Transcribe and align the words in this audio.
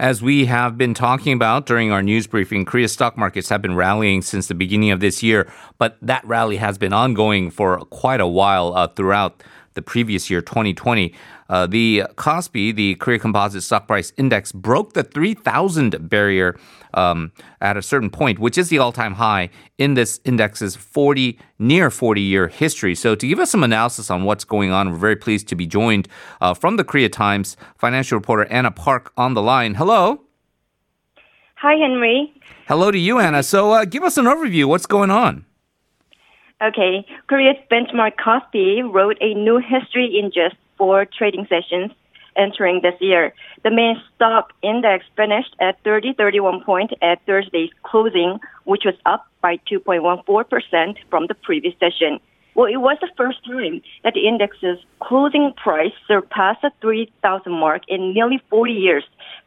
As 0.00 0.22
we 0.22 0.46
have 0.46 0.78
been 0.78 0.94
talking 0.94 1.34
about 1.34 1.66
during 1.66 1.92
our 1.92 2.02
news 2.02 2.26
briefing, 2.26 2.64
Korea's 2.64 2.90
stock 2.90 3.18
markets 3.18 3.50
have 3.50 3.60
been 3.60 3.76
rallying 3.76 4.22
since 4.22 4.48
the 4.48 4.54
beginning 4.54 4.90
of 4.92 5.00
this 5.00 5.22
year, 5.22 5.46
but 5.76 5.98
that 6.00 6.24
rally 6.24 6.56
has 6.56 6.78
been 6.78 6.94
ongoing 6.94 7.50
for 7.50 7.80
quite 7.80 8.18
a 8.18 8.26
while 8.26 8.72
uh, 8.74 8.88
throughout 8.88 9.42
the 9.74 9.82
previous 9.82 10.30
year, 10.30 10.40
2020. 10.40 11.14
Uh, 11.48 11.66
the 11.66 12.04
Kospi, 12.14 12.74
the 12.74 12.94
Korea 12.96 13.18
Composite 13.18 13.62
Stock 13.62 13.86
Price 13.86 14.12
Index, 14.16 14.52
broke 14.52 14.94
the 14.94 15.02
3,000 15.02 16.08
barrier 16.08 16.58
um, 16.94 17.32
at 17.60 17.76
a 17.76 17.82
certain 17.82 18.10
point, 18.10 18.38
which 18.38 18.58
is 18.58 18.68
the 18.68 18.78
all-time 18.78 19.14
high 19.14 19.50
in 19.78 19.94
this 19.94 20.20
index's 20.24 20.76
40 20.76 21.38
near 21.58 21.88
40-year 21.88 22.48
history. 22.48 22.94
So, 22.94 23.14
to 23.14 23.26
give 23.26 23.38
us 23.38 23.50
some 23.50 23.62
analysis 23.62 24.10
on 24.10 24.24
what's 24.24 24.44
going 24.44 24.72
on, 24.72 24.90
we're 24.90 24.98
very 24.98 25.16
pleased 25.16 25.48
to 25.48 25.54
be 25.54 25.66
joined 25.66 26.08
uh, 26.40 26.54
from 26.54 26.76
the 26.76 26.84
Korea 26.84 27.08
Times 27.08 27.56
financial 27.78 28.18
reporter 28.18 28.46
Anna 28.46 28.70
Park 28.70 29.12
on 29.16 29.34
the 29.34 29.42
line. 29.42 29.74
Hello. 29.74 30.24
Hi, 31.56 31.74
Henry. 31.74 32.32
Hello 32.66 32.90
to 32.90 32.98
you, 32.98 33.18
Anna. 33.18 33.42
So, 33.42 33.72
uh, 33.72 33.84
give 33.84 34.02
us 34.02 34.16
an 34.16 34.24
overview. 34.24 34.64
What's 34.64 34.86
going 34.86 35.10
on? 35.10 35.44
Okay, 36.62 37.06
Korea's 37.26 37.56
benchmark 37.70 38.16
Kospi 38.16 38.82
wrote 38.82 39.16
a 39.22 39.32
new 39.32 39.58
history 39.58 40.18
in 40.18 40.30
just 40.30 40.56
four 40.76 41.06
trading 41.06 41.46
sessions 41.48 41.90
entering 42.36 42.82
this 42.82 43.00
year. 43.00 43.32
The 43.64 43.70
main 43.70 43.96
stock 44.14 44.52
index 44.62 45.06
finished 45.16 45.56
at 45.58 45.82
3031 45.84 46.62
point 46.64 46.92
at 47.00 47.24
Thursday's 47.24 47.70
closing, 47.82 48.40
which 48.64 48.82
was 48.84 48.94
up 49.06 49.26
by 49.40 49.56
2.14% 49.72 50.96
from 51.08 51.28
the 51.28 51.34
previous 51.34 51.74
session. 51.80 52.20
Well, 52.54 52.66
it 52.66 52.76
was 52.76 52.98
the 53.00 53.08
first 53.16 53.42
time 53.46 53.80
that 54.04 54.12
the 54.12 54.28
index's 54.28 54.78
closing 55.00 55.54
price 55.56 55.92
surpassed 56.06 56.60
the 56.60 56.72
3,000 56.82 57.52
mark 57.52 57.82
in 57.88 58.12
nearly 58.12 58.42
40 58.50 58.72
years 58.72 59.04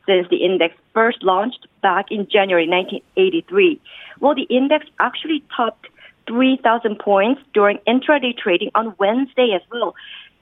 since 0.08 0.28
the 0.30 0.38
index 0.38 0.74
first 0.96 1.22
launched 1.22 1.68
back 1.84 2.08
in 2.10 2.28
January 2.28 2.68
1983. 2.68 3.80
Well, 4.20 4.34
the 4.34 4.50
index 4.50 4.88
actually 5.00 5.44
topped 5.56 5.88
3,000 6.28 7.00
points 7.00 7.42
during 7.54 7.80
intraday 7.88 8.38
trading 8.38 8.72
on 8.76 8.96
Wednesday 9.00 9.52
as 9.56 9.62
well. 9.72 9.96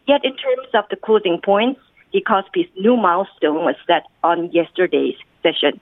Yet 0.08 0.24
in 0.24 0.36
terms 0.36 0.68
of 0.74 0.86
the 0.90 0.96
closing 0.96 1.40
points, 1.44 1.80
the 2.14 2.22
Kospi's 2.22 2.70
new 2.76 2.98
milestone 2.98 3.64
was 3.64 3.76
set 3.88 4.04
on 4.24 4.52
yesterday's 4.52 5.16
session. 5.44 5.80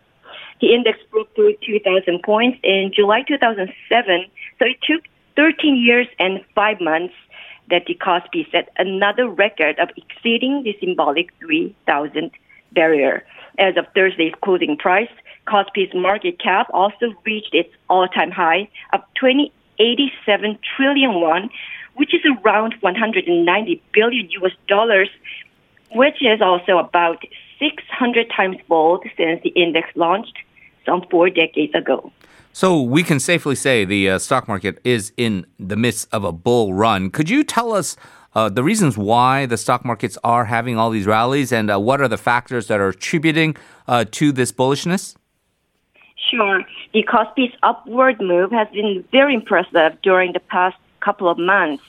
The 0.61 0.73
index 0.73 0.99
broke 1.09 1.33
through 1.35 1.55
2,000 1.65 2.21
points 2.23 2.59
in 2.63 2.91
July 2.93 3.23
2007, 3.27 4.25
so 4.59 4.65
it 4.65 4.77
took 4.83 5.03
13 5.35 5.77
years 5.77 6.07
and 6.19 6.43
5 6.53 6.81
months 6.81 7.13
that 7.69 7.85
the 7.87 7.95
Kospi 7.95 8.49
set 8.51 8.69
another 8.77 9.27
record 9.27 9.79
of 9.79 9.89
exceeding 9.95 10.63
the 10.63 10.75
symbolic 10.79 11.29
3,000 11.39 12.31
barrier. 12.73 13.23
As 13.57 13.77
of 13.77 13.85
Thursday's 13.95 14.33
closing 14.43 14.77
price, 14.77 15.09
Kospi's 15.47 15.93
market 15.93 16.39
cap 16.39 16.67
also 16.73 17.13
reached 17.25 17.53
its 17.53 17.69
all-time 17.89 18.31
high 18.31 18.69
of 18.93 19.01
20 19.19 19.51
87 19.79 20.59
trillion 20.75 21.21
won, 21.21 21.49
which 21.95 22.13
is 22.13 22.21
around 22.25 22.75
190 22.81 23.81
billion 23.93 24.29
US 24.41 24.51
dollars, 24.67 25.09
which 25.91 26.21
is 26.21 26.41
also 26.41 26.77
about 26.77 27.23
600 27.59 28.29
times 28.35 28.57
fold 28.67 29.05
since 29.17 29.41
the 29.43 29.49
index 29.49 29.89
launched 29.95 30.37
some 30.85 31.03
four 31.09 31.29
decades 31.29 31.73
ago. 31.75 32.11
So 32.51 32.81
we 32.81 33.03
can 33.03 33.19
safely 33.19 33.55
say 33.55 33.85
the 33.85 34.09
uh, 34.09 34.19
stock 34.19 34.47
market 34.47 34.79
is 34.83 35.13
in 35.17 35.45
the 35.59 35.75
midst 35.75 36.07
of 36.11 36.23
a 36.23 36.31
bull 36.31 36.73
run. 36.73 37.11
Could 37.11 37.29
you 37.29 37.43
tell 37.43 37.73
us 37.73 37.95
uh, 38.35 38.49
the 38.49 38.63
reasons 38.63 38.97
why 38.97 39.45
the 39.45 39.57
stock 39.57 39.85
markets 39.85 40.17
are 40.23 40.45
having 40.45 40.77
all 40.77 40.89
these 40.89 41.05
rallies 41.05 41.51
and 41.51 41.71
uh, 41.71 41.79
what 41.79 42.01
are 42.01 42.07
the 42.07 42.17
factors 42.17 42.67
that 42.67 42.79
are 42.79 42.89
attributing 42.89 43.55
uh, 43.87 44.05
to 44.11 44.31
this 44.31 44.51
bullishness? 44.51 45.15
Sure. 46.29 46.63
The 46.93 47.03
Kospi's 47.03 47.55
upward 47.63 48.21
move 48.21 48.51
has 48.51 48.67
been 48.69 49.03
very 49.11 49.33
impressive 49.33 50.01
during 50.01 50.33
the 50.33 50.39
past 50.39 50.77
couple 50.99 51.29
of 51.29 51.37
months. 51.37 51.83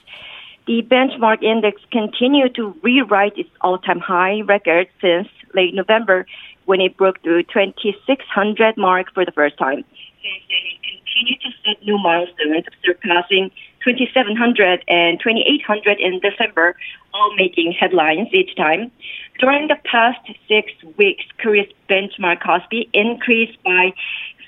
The 0.67 0.83
benchmark 0.83 1.43
index 1.43 1.83
continued 1.91 2.55
to 2.55 2.75
rewrite 2.83 3.37
its 3.37 3.50
all-time 3.61 3.99
high 3.99 4.43
record 4.43 4.89
since 5.00 5.29
late 5.55 5.75
November 5.75 6.27
when 6.67 6.81
it 6.81 6.97
broke 6.97 7.21
through 7.23 7.43
2600 7.45 8.77
mark 8.77 9.12
for 9.12 9.25
the 9.25 9.33
first 9.33 9.59
time. 9.59 9.84
Since 10.23 10.45
it 10.49 10.79
continued 10.83 11.41
to 11.41 11.50
set 11.65 11.84
new 11.84 11.99
milestones, 11.99 12.65
surpassing 12.84 13.50
2700 13.85 14.85
and 14.89 15.19
2800 15.21 16.01
in 16.01 16.21
December, 16.21 16.77
all 17.15 17.35
making 17.37 17.73
headlines 17.73 18.29
each 18.33 18.55
time. 18.57 18.91
During 19.39 19.69
the 19.69 19.77
past 19.85 20.21
six 20.49 20.73
weeks, 20.99 21.25
Korea's 21.39 21.73
benchmark 21.89 22.43
Kospi 22.43 22.89
increased 22.93 23.63
by 23.65 23.93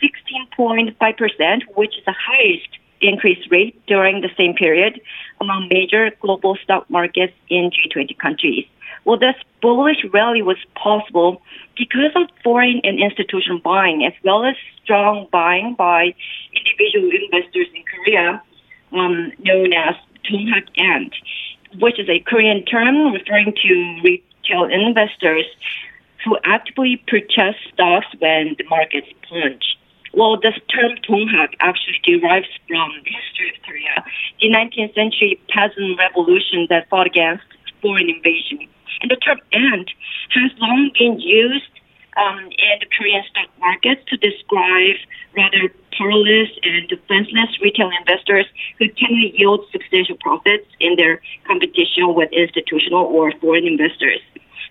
16.5%, 0.02 1.62
which 1.74 1.96
is 1.96 2.04
the 2.04 2.14
highest 2.14 2.68
increase 3.00 3.50
rate 3.50 3.80
during 3.86 4.20
the 4.20 4.30
same 4.36 4.54
period 4.54 5.00
among 5.40 5.68
major 5.68 6.10
global 6.20 6.56
stock 6.62 6.88
markets 6.88 7.32
in 7.48 7.70
G20 7.70 8.16
countries. 8.18 8.66
Well, 9.04 9.18
this 9.18 9.34
bullish 9.60 10.04
rally 10.12 10.42
was 10.42 10.58
possible 10.76 11.42
because 11.76 12.12
of 12.14 12.28
foreign 12.44 12.80
and 12.84 13.00
institutional 13.00 13.58
buying, 13.58 14.04
as 14.04 14.12
well 14.22 14.44
as 14.44 14.54
strong 14.82 15.26
buying 15.32 15.74
by 15.74 16.14
individual 16.54 17.10
investors 17.10 17.66
in 17.74 17.82
Korea, 17.82 18.42
um, 18.92 19.32
known 19.38 19.72
as 19.72 19.94
Donghak 20.24 20.66
Ant, 20.78 21.14
which 21.80 21.98
is 21.98 22.08
a 22.08 22.20
Korean 22.20 22.64
term 22.64 23.12
referring 23.12 23.54
to 23.66 24.00
retail 24.02 24.64
investors 24.64 25.46
who 26.24 26.38
actively 26.44 27.02
purchase 27.08 27.56
stocks 27.72 28.06
when 28.18 28.54
the 28.58 28.64
markets 28.68 29.08
plunge. 29.28 29.76
Well, 30.14 30.38
this 30.38 30.54
term 30.68 30.92
Donghak 31.08 31.54
actually 31.60 32.00
derives 32.04 32.48
from 32.68 32.90
the 33.04 33.10
history 33.10 33.52
of 33.56 33.62
Korea, 33.62 34.04
the 34.40 34.48
19th 34.48 34.94
century 34.94 35.40
peasant 35.48 35.98
revolution 35.98 36.66
that 36.68 36.88
fought 36.90 37.06
against 37.06 37.44
foreign 37.80 38.10
invasion. 38.10 38.68
And 39.00 39.10
the 39.10 39.16
term 39.16 39.40
ant 39.52 39.90
has 40.30 40.50
long 40.58 40.90
been 40.98 41.18
used 41.18 41.72
um, 42.16 42.38
in 42.38 42.74
the 42.80 42.86
Korean 42.96 43.24
stock 43.30 43.48
market 43.58 44.06
to 44.08 44.16
describe 44.18 44.96
rather 45.34 45.72
powerless 46.02 46.48
and 46.62 46.88
defenseless 46.88 47.60
retail 47.60 47.90
investors 48.00 48.46
who 48.78 48.88
cannot 48.90 49.38
yield 49.38 49.64
substantial 49.70 50.16
profits 50.20 50.66
in 50.80 50.96
their 50.96 51.20
competition 51.46 52.14
with 52.14 52.30
institutional 52.32 53.04
or 53.06 53.32
foreign 53.40 53.66
investors. 53.66 54.20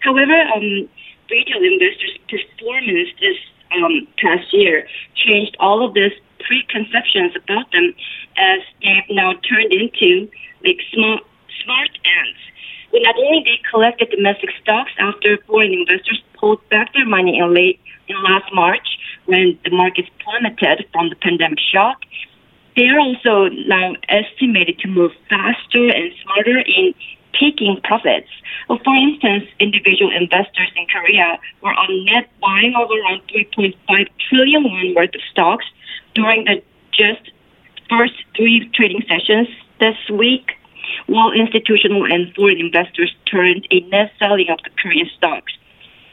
However, 0.02 0.36
um, 0.56 0.90
retail 1.30 1.64
investors' 1.64 2.18
performance 2.28 3.10
this 3.20 3.38
um, 3.72 4.08
past 4.18 4.52
year 4.52 4.88
changed 5.16 5.56
all 5.60 5.86
of 5.86 5.94
these 5.94 6.12
preconceptions 6.40 7.36
about 7.36 7.72
them 7.72 7.94
as 8.38 8.60
they've 8.82 9.16
now 9.16 9.34
turned 9.48 9.72
into 9.72 10.30
like 10.66 10.80
small, 10.94 11.20
smart 11.64 11.90
ants. 12.04 12.40
Well, 12.92 13.02
not 13.04 13.16
only 13.18 13.44
they 13.44 13.60
collected 13.70 14.10
domestic 14.10 14.50
stocks 14.62 14.92
after 15.00 15.38
foreign 15.48 15.74
investors 15.74 16.22
pulled 16.34 16.68
back 16.70 16.94
their 16.94 17.06
money 17.06 17.38
in 17.38 17.54
late 17.54 17.80
in 18.08 18.22
last 18.24 18.52
March 18.54 18.88
when 19.26 19.58
the 19.64 19.72
markets 19.72 20.10
plummeted 20.20 20.86
from 20.92 21.10
the 21.10 21.16
pandemic 21.16 21.60
shock, 21.60 22.02
they 22.76 22.88
are 22.88 23.00
also 23.00 23.50
now 23.68 23.96
estimated 24.10 24.80
to 24.80 24.88
move 24.88 25.12
faster 25.30 25.90
and 25.90 26.12
smarter 26.24 26.60
in 26.60 26.94
taking 27.40 27.80
profits. 27.84 28.30
Well, 28.68 28.80
for 28.84 28.96
instance, 28.96 29.46
individual 29.60 30.12
investors 30.16 30.72
in 30.76 30.86
Korea 30.88 31.40
were 31.62 31.74
on 31.74 32.06
net 32.06 32.30
buying 32.42 32.74
of 32.76 32.90
around 32.90 33.22
3.5 33.28 34.08
trillion 34.30 34.64
won 34.64 34.94
worth 34.96 35.16
of 35.16 35.22
stocks 35.32 35.66
during 36.14 36.46
the 36.46 36.62
just 36.92 37.32
first 37.90 38.14
three 38.36 38.70
trading 38.74 39.04
sessions 39.08 39.48
this 39.80 39.98
week, 40.12 40.52
while 41.08 41.32
institutional 41.32 42.06
and 42.06 42.34
foreign 42.36 42.60
investors 42.60 43.14
turned 43.26 43.68
a 43.72 43.82
net 43.82 44.12
selling 44.20 44.50
of 44.50 44.60
the 44.64 44.70
Korean 44.82 45.10
stocks. 45.18 45.54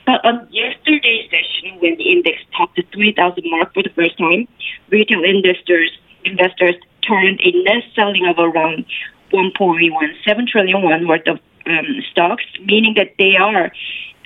But 0.07 0.25
on 0.25 0.49
yesterday's 0.51 1.31
session, 1.31 1.79
when 1.81 1.97
the 1.97 2.11
index 2.11 2.39
topped 2.57 2.77
the 2.77 2.85
3,000 2.95 3.45
mark 3.47 3.75
for 3.75 3.83
the 3.83 3.91
first 3.91 4.17
time, 4.17 4.49
retail 4.91 5.23
investors 5.23 5.91
investors 6.25 6.75
turned 7.07 7.41
a 7.43 7.51
net 7.63 7.85
selling 7.95 8.27
of 8.27 8.39
around 8.39 8.85
1.17 9.33 10.49
trillion 10.49 10.83
won 10.83 11.07
worth 11.07 11.27
of 11.27 11.39
um, 11.67 11.87
stocks, 12.11 12.45
meaning 12.65 12.95
that 12.97 13.15
they 13.19 13.37
are 13.37 13.71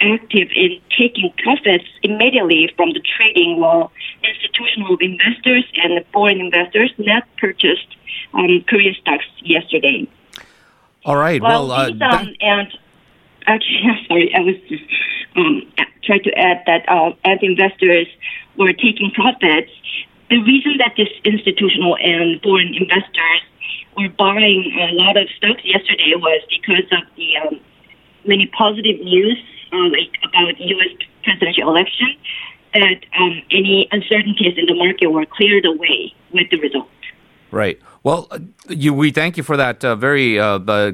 active 0.01 0.49
in 0.55 0.81
taking 0.97 1.33
profits 1.43 1.85
immediately 2.03 2.71
from 2.77 2.93
the 2.93 3.03
trading, 3.17 3.61
while 3.61 3.93
institutional 4.23 4.97
investors 5.01 5.65
and 5.83 6.05
foreign 6.13 6.41
investors 6.41 6.93
net 6.99 7.25
purchased 7.39 7.97
um, 8.35 8.65
Korean 8.69 8.95
stocks 9.01 9.27
yesterday. 9.43 10.09
All 11.05 11.17
right. 11.17 11.43
Well, 11.43 11.69
well, 11.69 11.73
uh, 11.73 11.91
these, 11.91 12.03
um, 12.03 12.35
and 12.41 12.69
actually, 13.47 13.83
sorry, 14.09 14.35
I 14.35 14.41
was 14.41 14.57
just 14.69 14.85
um, 15.37 15.63
trying 16.05 16.23
to 16.25 16.33
add 16.33 16.63
that 16.67 16.89
uh, 16.89 17.13
as 17.25 17.39
investors 17.43 18.07
were 18.57 18.73
taking 18.73 19.11
profits, 19.15 19.71
the 20.31 20.39
reason 20.43 20.77
that 20.79 20.95
this 20.97 21.09
institutional 21.25 21.97
and 21.97 22.41
foreign 22.43 22.75
investors 22.75 23.43
were 23.97 24.09
buying 24.11 24.73
a 24.81 24.95
lot 24.95 25.17
of 25.17 25.29
stocks 25.37 25.63
yesterday 25.65 26.15
was 26.17 26.43
because 26.49 26.87
of 26.93 27.05
the 27.17 27.37
um, 27.37 27.61
many 28.25 28.47
positive 28.47 29.01
news 29.01 29.39
uh, 29.73 29.89
like 29.89 30.13
about 30.25 30.59
U.S. 30.61 31.07
presidential 31.25 31.69
election. 31.69 32.17
that 32.75 33.05
um, 33.19 33.43
any 33.51 33.89
uncertainties 33.93 34.57
in 34.57 34.67
the 34.67 34.75
market 34.75 35.09
were 35.09 35.27
cleared 35.27 35.67
away 35.67 36.15
with 36.33 36.49
the 36.51 36.59
result. 36.61 36.89
Right. 37.53 37.79
Well, 38.03 38.29
uh, 38.31 38.39
you, 38.69 38.95
we 38.95 39.13
thank 39.13 39.37
you 39.37 39.43
for 39.43 39.57
that 39.59 39.85
uh, 39.85 39.95
very 39.95 40.41
uh, 40.41 40.93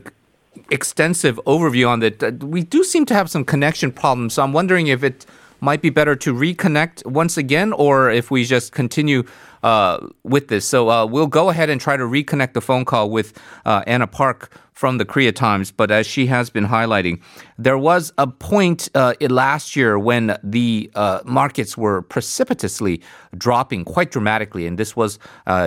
extensive 0.71 1.41
overview 1.47 1.89
on 1.89 2.01
that. 2.01 2.23
Uh, 2.23 2.33
we 2.45 2.63
do 2.63 2.83
seem 2.83 3.07
to 3.07 3.15
have 3.15 3.31
some 3.31 3.45
connection 3.45 3.93
problems, 3.93 4.35
so 4.35 4.43
I'm 4.43 4.53
wondering 4.53 4.89
if 4.89 5.05
it 5.05 5.25
might 5.61 5.81
be 5.81 5.91
better 5.91 6.17
to 6.17 6.35
reconnect 6.35 7.07
once 7.07 7.37
again, 7.37 7.73
or 7.73 8.11
if 8.11 8.31
we 8.31 8.45
just 8.45 8.73
continue 8.73 9.23
uh, 9.63 10.07
with 10.23 10.49
this. 10.49 10.67
So 10.67 10.91
uh, 10.91 11.07
we'll 11.07 11.27
go 11.27 11.51
ahead 11.51 11.71
and 11.71 11.81
try 11.81 11.97
to 11.97 12.05
reconnect 12.05 12.53
the 12.53 12.61
phone 12.61 12.85
call 12.85 13.11
with 13.11 13.39
uh, 13.65 13.83
Anna 13.87 14.07
Park 14.07 14.53
from 14.73 14.99
the 14.99 15.05
Korea 15.05 15.33
Times. 15.33 15.73
But 15.73 15.91
as 15.91 16.07
she 16.07 16.27
has 16.27 16.51
been 16.51 16.67
highlighting, 16.67 17.21
there 17.59 17.77
was 17.77 18.13
a 18.17 18.29
point 18.29 18.89
uh, 18.95 19.15
last 19.21 19.75
year 19.75 19.99
when 19.99 20.39
the 20.45 20.89
uh, 20.95 21.21
markets 21.25 21.77
were 21.77 22.03
precipitously 22.03 23.03
dropping 23.37 23.85
quite 23.85 24.13
dramatically. 24.13 24.67
And 24.67 24.79
this 24.79 24.95
was 24.95 25.19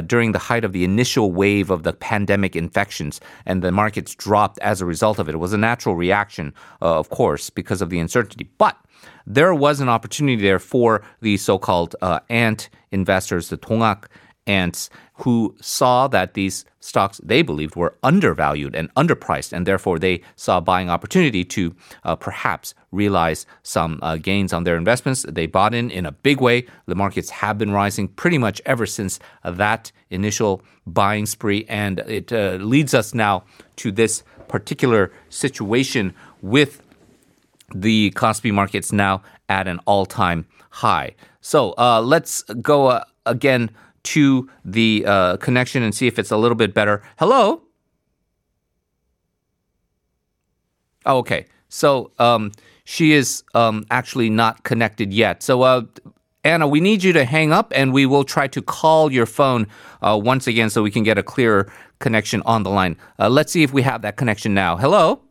during 0.06 0.32
the 0.32 0.40
height 0.40 0.64
of 0.64 0.72
the 0.72 0.86
initial 0.86 1.32
wave 1.34 1.70
of 1.70 1.84
the 1.84 1.92
pandemic 1.92 2.56
infections. 2.56 3.20
And 3.46 3.62
the 3.62 3.72
markets 3.72 4.16
dropped 4.16 4.60
as 4.60 4.80
a 4.80 4.86
result 4.86 5.20
of 5.20 5.28
it. 5.28 5.36
It 5.36 5.40
was 5.40 5.52
a 5.52 5.58
natural 5.58 5.96
reaction, 5.96 6.54
of 6.80 7.10
course, 7.10 7.50
because 7.50 7.82
of 7.82 7.90
the 7.90 8.00
uncertainty. 8.00 8.50
But 8.58 8.78
there 9.26 9.54
was 9.54 9.80
an 9.80 9.90
opportunity 9.90 10.42
there 10.42 10.60
for 10.60 11.04
the 11.22 11.38
so-called 11.38 11.96
uh, 12.02 12.20
ant 12.30 12.70
investors, 12.92 13.50
the 13.50 13.58
Donghak 13.58 14.06
ants, 14.48 14.90
who 15.16 15.56
saw 15.62 16.08
that 16.08 16.34
these 16.34 16.66
stocks 16.80 17.22
they 17.24 17.44
believed 17.44 17.76
were 17.76 17.96
undervalued 18.02 18.76
and 18.76 18.94
underpriced, 18.96 19.54
and 19.54 19.68
therefore 19.68 20.00
they 20.00 20.22
saw 20.36 20.58
a 20.58 20.62
buying 20.62 20.90
opportunity 20.90 21.46
to 21.46 21.76
uh, 22.04 22.16
perhaps 22.16 22.74
realize 22.92 23.46
some 23.62 24.00
uh, 24.02 24.18
gains 24.18 24.52
on 24.52 24.64
their 24.64 24.76
investments. 24.76 25.24
They 25.30 25.46
bought 25.46 25.76
in 25.76 25.92
in 25.92 26.06
a 26.08 26.12
big 26.12 26.42
way. 26.42 26.66
The 26.88 26.96
markets 26.96 27.30
have 27.30 27.58
been 27.60 27.72
rising 27.72 28.08
pretty 28.08 28.40
much 28.40 28.62
ever 28.66 28.88
since 28.88 29.20
that 29.44 29.92
initial 30.10 30.64
buying 30.88 31.28
spree, 31.28 31.66
and 31.70 32.00
it 32.00 32.34
uh, 32.34 32.54
leads 32.60 32.96
us 32.96 33.14
now 33.14 33.44
to 33.78 33.92
this 33.92 34.24
particular 34.48 35.12
situation 35.30 36.14
with 36.42 36.82
the 37.74 38.12
Kospi 38.12 38.54
market's 38.54 38.92
now 38.92 39.22
at 39.50 39.68
an 39.68 39.80
all 39.86 40.06
time 40.06 40.46
high. 40.70 41.16
So 41.42 41.74
uh, 41.78 42.02
let's 42.02 42.44
go 42.44 42.88
uh, 42.88 43.04
again 43.26 43.72
to 44.04 44.50
the 44.66 45.04
uh, 45.06 45.38
connection 45.38 45.84
and 45.84 45.94
see 45.94 46.08
if 46.08 46.18
it's 46.18 46.32
a 46.32 46.38
little 46.38 46.56
bit 46.56 46.74
better. 46.74 47.02
Hello? 47.18 47.62
Oh, 51.06 51.18
okay. 51.18 51.46
So 51.70 52.12
um, 52.20 52.52
she 52.84 53.14
is 53.14 53.44
um, 53.54 53.86
actually 53.90 54.30
not 54.30 54.64
connected 54.64 55.14
yet. 55.14 55.44
So, 55.44 55.62
uh, 55.62 55.84
Anna, 56.44 56.68
we 56.68 56.80
need 56.80 57.04
you 57.04 57.14
to 57.14 57.24
hang 57.24 57.54
up 57.54 57.72
and 57.76 57.94
we 57.94 58.06
will 58.06 58.24
try 58.24 58.48
to 58.48 58.62
call 58.62 59.12
your 59.12 59.26
phone 59.26 59.68
uh, 60.02 60.20
once 60.22 60.48
again 60.48 60.70
so 60.70 60.82
we 60.82 60.92
can 60.92 61.04
get 61.04 61.18
a 61.18 61.24
clearer 61.24 61.72
connection 62.00 62.42
on 62.46 62.64
the 62.64 62.70
line. 62.70 62.98
Uh, 63.20 63.30
let's 63.30 63.52
see 63.52 63.64
if 63.64 63.72
we 63.72 63.84
have 63.84 64.02
that 64.02 64.18
connection 64.18 64.54
now. 64.54 64.76
Hello? 64.76 65.22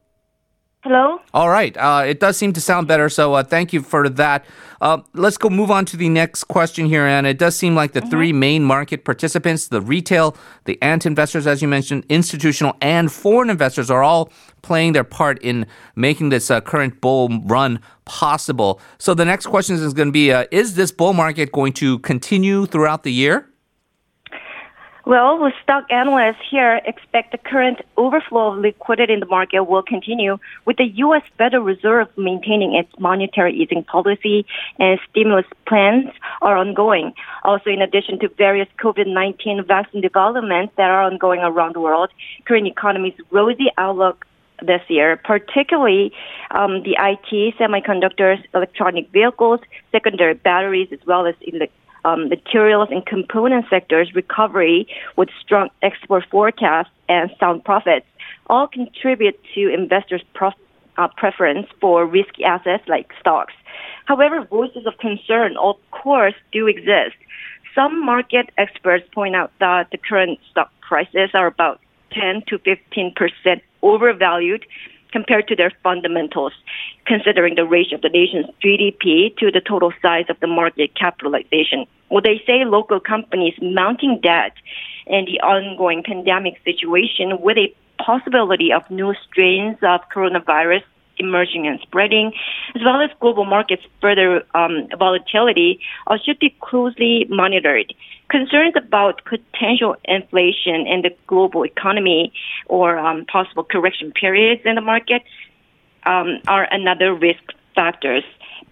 Hello? 0.83 1.21
All 1.35 1.51
right. 1.51 1.77
Uh, 1.77 2.05
it 2.07 2.21
does 2.21 2.39
seem 2.39 2.55
to 2.55 2.61
sound 2.61 2.89
better, 2.89 3.11
so 3.11 3.35
uh, 3.35 3.43
thank 3.43 3.75
you 3.75 3.83
for 3.83 4.09
that. 4.09 4.47
Uh, 4.81 5.03
let's 5.13 5.37
go 5.37 5.51
move 5.51 5.71
on 5.71 5.85
to 5.85 5.97
the 5.99 6.09
next 6.09 6.45
question 6.45 6.87
here, 6.87 7.05
and 7.05 7.27
it 7.27 7.37
does 7.37 7.55
seem 7.55 7.75
like 7.75 7.93
the 7.93 8.01
mm-hmm. 8.01 8.09
three 8.09 8.33
main 8.33 8.65
market 8.65 9.05
participants 9.05 9.69
the 9.69 9.83
retail, 9.83 10.35
the 10.65 10.81
ant 10.81 11.05
investors, 11.05 11.47
as 11.47 11.61
you 11.61 11.69
mentioned, 11.69 12.07
institutional, 12.09 12.75
and 12.81 13.13
foreign 13.13 13.51
investors 13.51 13.91
are 13.91 14.03
all 14.03 14.33
playing 14.63 14.95
their 14.95 15.05
part 15.05 15.39
in 15.43 15.67
making 15.97 16.31
this 16.31 16.51
uh, 16.51 16.63
current 16.63 16.99
bull 17.03 17.29
run 17.45 17.79
possible. 18.07 18.81
So 18.97 19.13
the 19.13 19.27
next 19.27 19.49
question 19.49 19.77
is 19.77 19.93
going 19.93 20.09
to 20.09 20.13
be 20.13 20.33
uh, 20.33 20.47
Is 20.51 20.77
this 20.77 20.93
bull 20.93 21.13
market 21.13 21.53
going 21.53 21.75
to 21.75 21.99
continue 21.99 22.65
throughout 22.65 23.03
the 23.03 23.13
year? 23.13 23.50
Well, 25.07 25.43
with 25.43 25.55
stock 25.63 25.85
analysts 25.91 26.43
here 26.51 26.81
expect 26.85 27.33
the 27.33 27.39
current 27.39 27.81
overflow 27.97 28.53
of 28.53 28.59
liquidity 28.59 29.15
in 29.15 29.21
the 29.21 29.27
market 29.27 29.65
will 29.65 29.83
continue 29.83 30.39
with 30.67 30.77
the 30.77 30.89
U.S. 30.97 31.23
Federal 31.39 31.63
Reserve 31.63 32.09
maintaining 32.19 32.75
its 32.75 32.93
monetary 32.99 33.55
easing 33.55 33.83
policy 33.83 34.45
and 34.79 35.01
stimulus 35.09 35.47
plans 35.67 36.11
are 36.43 36.57
ongoing. 36.57 37.15
Also, 37.45 37.71
in 37.71 37.81
addition 37.81 38.19
to 38.21 38.29
various 38.29 38.69
COVID-19 38.79 39.67
vaccine 39.67 40.03
developments 40.03 40.75
that 40.77 40.91
are 40.91 41.03
ongoing 41.03 41.41
around 41.41 41.77
the 41.77 41.81
world, 41.81 42.11
Korean 42.45 42.67
economy's 42.67 43.15
rosy 43.31 43.69
outlook 43.79 44.27
this 44.63 44.83
year, 44.89 45.17
particularly 45.17 46.13
um, 46.51 46.83
the 46.83 46.97
IT, 46.99 47.57
semiconductors, 47.57 48.45
electronic 48.55 49.11
vehicles, 49.11 49.61
secondary 49.93 50.35
batteries, 50.35 50.89
as 50.93 50.99
well 51.07 51.27
as 51.27 51.35
electronic 51.41 51.73
um, 52.05 52.29
materials 52.29 52.89
and 52.91 53.05
component 53.05 53.67
sectors 53.69 54.15
recovery 54.15 54.87
with 55.17 55.29
strong 55.41 55.69
export 55.83 56.25
forecasts 56.31 56.91
and 57.09 57.31
sound 57.39 57.65
profits 57.65 58.07
all 58.49 58.67
contribute 58.67 59.39
to 59.55 59.73
investors' 59.73 60.23
prof- 60.35 60.55
uh, 60.97 61.09
preference 61.17 61.67
for 61.81 62.05
risky 62.07 62.45
assets 62.45 62.85
like 62.89 63.11
stocks. 63.21 63.55
However, 64.07 64.45
voices 64.45 64.87
of 64.87 64.99
concern, 64.99 65.57
of 65.57 65.77
course, 65.91 66.35
do 66.53 66.67
exist. 66.67 67.17
Some 67.75 68.05
market 68.05 68.51
experts 68.59 69.09
point 69.15 69.37
out 69.37 69.53
that 69.61 69.91
the 69.93 69.99
current 69.99 70.41
stock 70.51 70.73
prices 70.81 71.31
are 71.35 71.47
about 71.47 71.81
10 72.13 72.43
to 72.49 72.59
15 72.59 73.15
percent 73.15 73.63
overvalued 73.83 74.67
compared 75.11 75.49
to 75.49 75.57
their 75.57 75.73
fundamentals, 75.83 76.53
considering 77.07 77.55
the 77.55 77.65
ratio 77.65 77.97
of 77.97 78.03
the 78.03 78.09
nation's 78.09 78.47
GDP 78.63 79.37
to 79.39 79.51
the 79.51 79.61
total 79.61 79.93
size 80.03 80.27
of 80.29 80.39
the 80.41 80.47
market 80.47 80.95
capitalization. 80.95 81.87
Well, 82.11 82.23
they 82.23 82.43
say 82.47 82.65
local 82.65 83.01
companies 83.01 83.55
mounting 83.61 84.21
debt 84.23 84.53
and 85.07 85.27
the 85.27 85.41
ongoing 85.41 86.03
pandemic 86.03 86.61
situation 86.65 87.41
with 87.41 87.57
a 87.59 87.75
possibility 88.03 88.73
of 88.73 88.89
new 88.91 89.15
strains 89.29 89.77
of 89.83 90.01
coronavirus 90.15 90.83
emerging 91.21 91.67
and 91.67 91.79
spreading, 91.81 92.33
as 92.75 92.83
well 92.85 93.01
as 93.01 93.11
global 93.21 93.45
markets 93.45 93.83
further 94.01 94.43
um, 94.55 94.89
volatility, 94.99 95.81
uh, 96.07 96.17
should 96.25 96.39
be 96.39 96.55
closely 96.61 97.27
monitored. 97.29 97.95
Concerns 98.29 98.75
about 98.77 99.23
potential 99.25 99.97
inflation 100.05 100.87
in 100.87 101.03
the 101.03 101.11
global 101.27 101.65
economy 101.65 102.33
or 102.67 102.99
um, 102.99 103.25
possible 103.27 103.65
correction 103.65 104.13
periods 104.13 104.63
in 104.65 104.75
the 104.75 104.81
market 104.81 105.23
um, 106.05 106.39
are 106.49 106.67
another 106.71 107.15
risk 107.15 107.43
factors. 107.75 108.25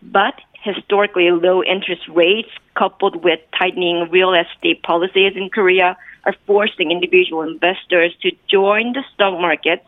But 0.03 0.35
historically 0.63 1.31
low 1.31 1.63
interest 1.63 2.03
rates 2.09 2.51
coupled 2.75 3.25
with 3.25 3.41
tightening 3.59 4.09
real 4.11 4.35
estate 4.35 4.83
policies 4.83 5.33
in 5.37 5.51
Korea 5.51 5.97
are 6.25 6.35
forcing 6.47 6.91
individual 6.91 7.43
investors 7.43 8.15
to 8.23 8.31
join 8.49 8.93
the 8.93 9.03
stock 9.15 9.41
markets 9.41 9.85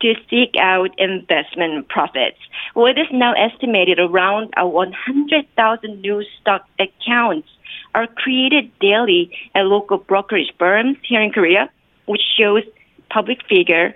to 0.00 0.14
seek 0.28 0.54
out 0.60 0.90
investment 0.98 1.88
profits. 1.88 2.38
It 2.74 2.98
is 2.98 3.06
now 3.12 3.32
estimated 3.32 3.98
around 3.98 4.52
100,000 4.56 6.00
new 6.00 6.24
stock 6.40 6.66
accounts 6.78 7.48
are 7.94 8.06
created 8.06 8.70
daily 8.78 9.30
at 9.54 9.62
local 9.62 9.98
brokerage 9.98 10.52
firms 10.58 10.98
here 11.02 11.22
in 11.22 11.32
Korea, 11.32 11.70
which 12.04 12.20
shows 12.38 12.62
public 13.10 13.38
figure, 13.48 13.94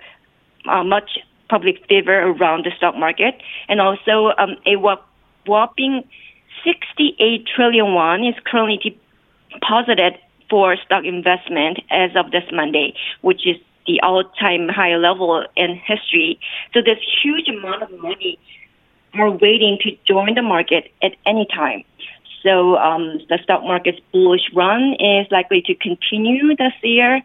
uh, 0.67 0.83
much 0.83 1.19
public 1.49 1.85
favor 1.87 2.17
around 2.19 2.65
the 2.65 2.71
stock 2.77 2.95
market, 2.95 3.35
and 3.67 3.79
also 3.79 4.33
um, 4.37 4.55
a 4.65 4.75
whopping 5.45 6.03
68 6.63 7.45
trillion 7.55 7.93
won 7.93 8.23
is 8.23 8.35
currently 8.45 8.97
deposited 9.53 10.17
for 10.49 10.75
stock 10.85 11.05
investment 11.05 11.79
as 11.89 12.11
of 12.15 12.31
this 12.31 12.43
Monday, 12.51 12.93
which 13.21 13.47
is 13.47 13.57
the 13.87 13.99
all-time 14.01 14.69
high 14.69 14.95
level 14.95 15.45
in 15.55 15.75
history. 15.75 16.39
So 16.73 16.81
this 16.81 16.99
huge 17.23 17.47
amount 17.49 17.83
of 17.83 17.91
money 17.99 18.39
are 19.13 19.29
waiting 19.29 19.77
to 19.81 19.91
join 20.07 20.35
the 20.35 20.41
market 20.41 20.91
at 21.01 21.15
any 21.25 21.45
time. 21.45 21.83
So 22.43 22.77
um, 22.77 23.19
the 23.29 23.39
stock 23.43 23.63
market's 23.63 23.99
bullish 24.11 24.49
run 24.53 24.95
is 24.99 25.27
likely 25.31 25.61
to 25.63 25.75
continue 25.75 26.55
this 26.55 26.73
year. 26.81 27.21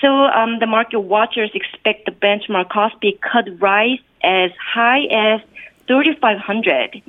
So 0.00 0.08
um, 0.08 0.58
the 0.58 0.66
market 0.66 1.00
watchers 1.00 1.50
expect 1.54 2.06
the 2.06 2.12
benchmark 2.12 2.68
Kospi 2.68 3.18
could 3.20 3.60
rise 3.60 3.98
as 4.22 4.50
high 4.74 5.04
as 5.10 5.40
3,500 5.86 7.02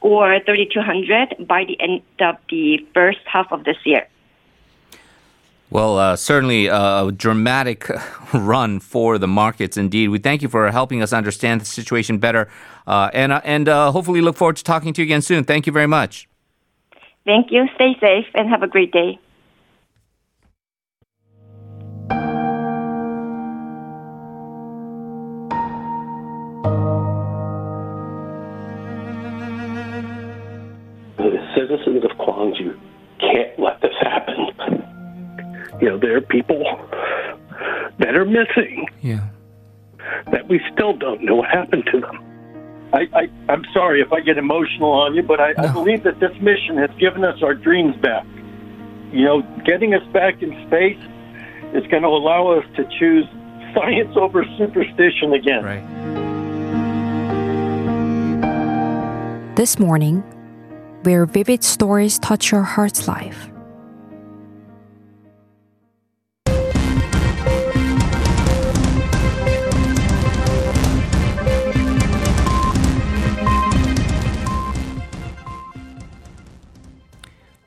or 0.00 0.38
3,200 0.40 1.46
by 1.46 1.64
the 1.64 1.80
end 1.80 2.02
of 2.20 2.36
the 2.48 2.86
first 2.94 3.18
half 3.24 3.52
of 3.52 3.64
this 3.64 3.76
year. 3.84 4.06
Well, 5.70 5.98
uh, 5.98 6.16
certainly 6.16 6.66
a 6.66 7.12
dramatic 7.14 7.90
run 8.32 8.80
for 8.80 9.18
the 9.18 9.28
markets 9.28 9.76
indeed. 9.76 10.08
We 10.08 10.18
thank 10.18 10.40
you 10.40 10.48
for 10.48 10.70
helping 10.70 11.02
us 11.02 11.12
understand 11.12 11.60
the 11.60 11.66
situation 11.66 12.18
better, 12.18 12.48
uh, 12.86 13.10
and 13.12 13.32
uh, 13.32 13.42
and 13.44 13.68
uh, 13.68 13.92
hopefully 13.92 14.22
look 14.22 14.36
forward 14.36 14.56
to 14.56 14.64
talking 14.64 14.94
to 14.94 15.02
you 15.02 15.06
again 15.06 15.20
soon. 15.20 15.44
Thank 15.44 15.66
you 15.66 15.72
very 15.72 15.86
much. 15.86 16.28
Thank 17.26 17.52
you. 17.52 17.66
Stay 17.74 17.94
safe 18.00 18.26
and 18.34 18.48
have 18.48 18.62
a 18.62 18.66
great 18.66 18.92
day. 18.92 19.18
There 36.08 36.16
are 36.16 36.22
people 36.22 36.64
that 37.98 38.16
are 38.16 38.24
missing. 38.24 38.86
Yeah. 39.02 39.28
That 40.32 40.48
we 40.48 40.58
still 40.72 40.96
don't 40.96 41.22
know 41.22 41.36
what 41.36 41.50
happened 41.50 41.84
to 41.92 42.00
them. 42.00 42.18
I, 42.94 43.06
I, 43.12 43.28
I'm 43.52 43.62
sorry 43.74 44.00
if 44.00 44.10
I 44.10 44.20
get 44.20 44.38
emotional 44.38 44.90
on 44.90 45.14
you, 45.14 45.22
but 45.22 45.38
I, 45.38 45.52
no. 45.52 45.64
I 45.64 45.72
believe 45.72 46.04
that 46.04 46.18
this 46.18 46.32
mission 46.40 46.78
has 46.78 46.88
given 46.98 47.24
us 47.24 47.42
our 47.42 47.52
dreams 47.52 47.94
back. 47.96 48.24
You 49.12 49.22
know, 49.22 49.42
getting 49.66 49.92
us 49.92 50.02
back 50.14 50.40
in 50.40 50.52
space 50.66 50.96
is 51.74 51.86
going 51.90 52.02
to 52.02 52.08
allow 52.08 52.52
us 52.58 52.64
to 52.76 52.88
choose 52.98 53.26
science 53.74 54.16
over 54.16 54.46
superstition 54.56 55.34
again. 55.34 55.62
Right. 55.62 55.84
This 59.56 59.78
morning, 59.78 60.20
where 61.02 61.26
vivid 61.26 61.62
stories 61.62 62.18
touch 62.18 62.50
your 62.50 62.62
heart's 62.62 63.06
life. 63.06 63.50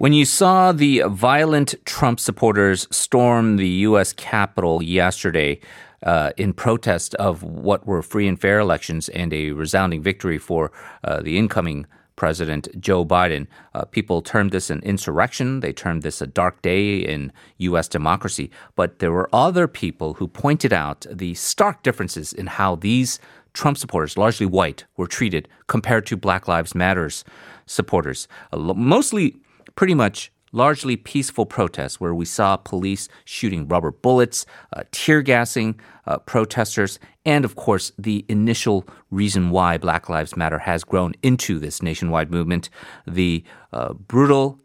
When 0.01 0.13
you 0.13 0.25
saw 0.25 0.72
the 0.72 1.03
violent 1.10 1.75
Trump 1.86 2.20
supporters 2.20 2.88
storm 2.89 3.58
the 3.58 3.67
U.S. 3.86 4.13
Capitol 4.13 4.81
yesterday 4.81 5.60
uh, 6.01 6.31
in 6.38 6.53
protest 6.53 7.13
of 7.15 7.43
what 7.43 7.86
were 7.86 8.01
free 8.01 8.27
and 8.27 8.41
fair 8.41 8.58
elections 8.58 9.10
and 9.10 9.31
a 9.31 9.51
resounding 9.51 10.01
victory 10.01 10.39
for 10.39 10.72
uh, 11.03 11.22
the 11.22 11.38
incoming 11.38 11.86
President 12.15 12.67
Joe 12.79 13.05
Biden. 13.05 13.46
Uh, 13.75 13.86
people 13.86 14.24
termed 14.24 14.53
this 14.53 14.72
an 14.72 14.79
insurrection. 14.81 15.60
They 15.60 15.72
termed 15.72 16.01
this 16.01 16.20
a 16.20 16.25
dark 16.25 16.63
day 16.63 16.98
in 16.98 17.31
U.S. 17.60 17.88
democracy. 17.88 18.50
But 18.75 18.98
there 18.98 19.12
were 19.12 19.29
other 19.31 19.67
people 19.67 20.15
who 20.15 20.27
pointed 20.27 20.74
out 20.74 21.05
the 21.12 21.36
stark 21.36 21.84
differences 21.84 22.34
in 22.34 22.48
how 22.48 22.75
these 22.75 23.20
Trump 23.53 23.77
supporters, 23.77 24.17
largely 24.17 24.46
white, 24.46 24.86
were 24.98 25.08
treated 25.08 25.48
compared 25.67 26.05
to 26.08 26.17
Black 26.17 26.48
Lives 26.48 26.74
Matters 26.74 27.24
supporters. 27.65 28.27
Uh, 28.51 28.58
mostly 28.58 29.36
pretty 29.82 29.96
much 29.96 30.32
largely 30.52 30.96
peaceful 30.96 31.44
protests 31.44 32.00
where 32.00 32.14
we 32.14 32.24
saw 32.24 32.56
police 32.56 33.10
shooting 33.26 33.68
rubber 33.68 33.90
bullets, 33.90 34.46
uh, 34.74 34.84
tear 34.92 35.24
gassing 35.24 35.74
uh, 36.06 36.20
protesters, 36.20 37.00
and 37.26 37.44
of 37.44 37.56
course, 37.56 37.92
the 37.98 38.24
initial 38.30 38.86
reason 39.10 39.50
why 39.50 39.80
Black 39.80 40.08
Lives 40.08 40.38
Matter 40.38 40.60
has 40.60 40.84
grown 40.84 41.14
into 41.24 41.58
this 41.58 41.82
nationwide 41.82 42.30
movement 42.30 42.70
the 43.08 43.44
uh, 43.74 43.94
brutal 43.94 44.60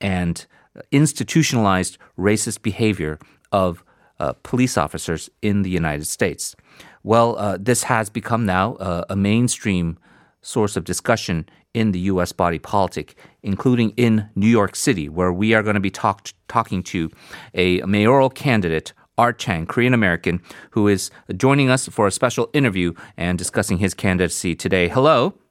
and 0.00 0.46
institutionalized 0.90 1.98
racist 2.18 2.62
behavior 2.62 3.18
of 3.52 3.84
uh, 4.18 4.32
police 4.44 4.78
officers 4.78 5.28
in 5.42 5.60
the 5.60 5.68
United 5.68 6.06
States. 6.06 6.56
Well, 7.02 7.36
uh, 7.36 7.58
this 7.60 7.82
has 7.82 8.08
become 8.08 8.46
now 8.46 8.76
uh, 8.76 9.04
a 9.10 9.14
mainstream 9.14 9.98
source 10.40 10.74
of 10.74 10.84
discussion 10.84 11.46
in 11.74 11.92
the 11.92 11.98
U.S. 12.00 12.32
body 12.32 12.58
politic, 12.58 13.16
including 13.42 13.90
in 13.96 14.30
New 14.34 14.48
York 14.48 14.74
City, 14.76 15.08
where 15.08 15.32
we 15.32 15.52
are 15.52 15.62
going 15.62 15.74
to 15.74 15.80
be 15.80 15.90
talk- 15.90 16.32
talking 16.48 16.82
to 16.84 17.10
a 17.52 17.80
mayoral 17.82 18.30
candidate, 18.30 18.92
Art 19.18 19.38
Chang, 19.38 19.66
Korean 19.66 19.92
American, 19.92 20.40
who 20.70 20.88
is 20.88 21.10
joining 21.36 21.68
us 21.68 21.88
for 21.88 22.06
a 22.06 22.12
special 22.12 22.48
interview 22.52 22.94
and 23.16 23.36
discussing 23.38 23.78
his 23.78 23.94
candidacy 23.94 24.54
today. 24.54 24.88
Hello. 24.88 25.04
Hello. 25.14 25.43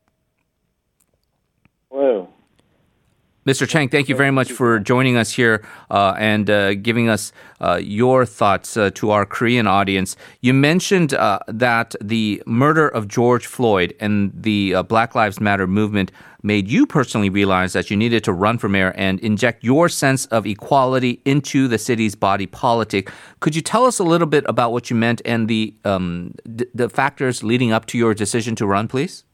Mr. 3.45 3.67
Chang, 3.67 3.89
thank 3.89 4.07
you 4.07 4.15
very 4.15 4.31
much 4.31 4.53
for 4.53 4.79
joining 4.79 5.17
us 5.17 5.31
here 5.31 5.65
uh, 5.91 6.15
and 6.17 6.49
uh, 6.49 6.75
giving 6.75 7.09
us 7.09 7.33
uh, 7.59 7.75
your 7.75 8.25
thoughts 8.25 8.77
uh, 8.77 8.89
to 8.91 9.11
our 9.11 9.25
Korean 9.25 9.67
audience. 9.67 10.15
You 10.39 10.53
mentioned 10.53 11.13
uh, 11.13 11.39
that 11.49 11.93
the 11.99 12.41
murder 12.45 12.87
of 12.87 13.09
George 13.09 13.45
Floyd 13.45 13.95
and 13.99 14.31
the 14.33 14.75
uh, 14.75 14.83
Black 14.83 15.13
Lives 15.13 15.41
Matter 15.41 15.67
movement 15.67 16.09
made 16.41 16.69
you 16.69 16.87
personally 16.87 17.29
realize 17.29 17.73
that 17.73 17.91
you 17.91 17.97
needed 17.97 18.23
to 18.23 18.31
run 18.31 18.57
for 18.57 18.69
mayor 18.69 18.93
and 18.95 19.19
inject 19.19 19.61
your 19.61 19.89
sense 19.89 20.25
of 20.27 20.45
equality 20.45 21.21
into 21.25 21.67
the 21.67 21.77
city's 21.77 22.15
body 22.15 22.45
politic. 22.45 23.11
Could 23.41 23.57
you 23.57 23.61
tell 23.61 23.85
us 23.85 23.99
a 23.99 24.03
little 24.05 24.27
bit 24.27 24.45
about 24.47 24.71
what 24.71 24.89
you 24.89 24.95
meant 24.95 25.21
and 25.25 25.49
the 25.49 25.73
um, 25.83 26.33
d- 26.55 26.67
the 26.73 26.87
factors 26.87 27.43
leading 27.43 27.73
up 27.73 27.87
to 27.87 27.97
your 27.97 28.13
decision 28.13 28.55
to 28.55 28.65
run, 28.65 28.87
please? 28.87 29.25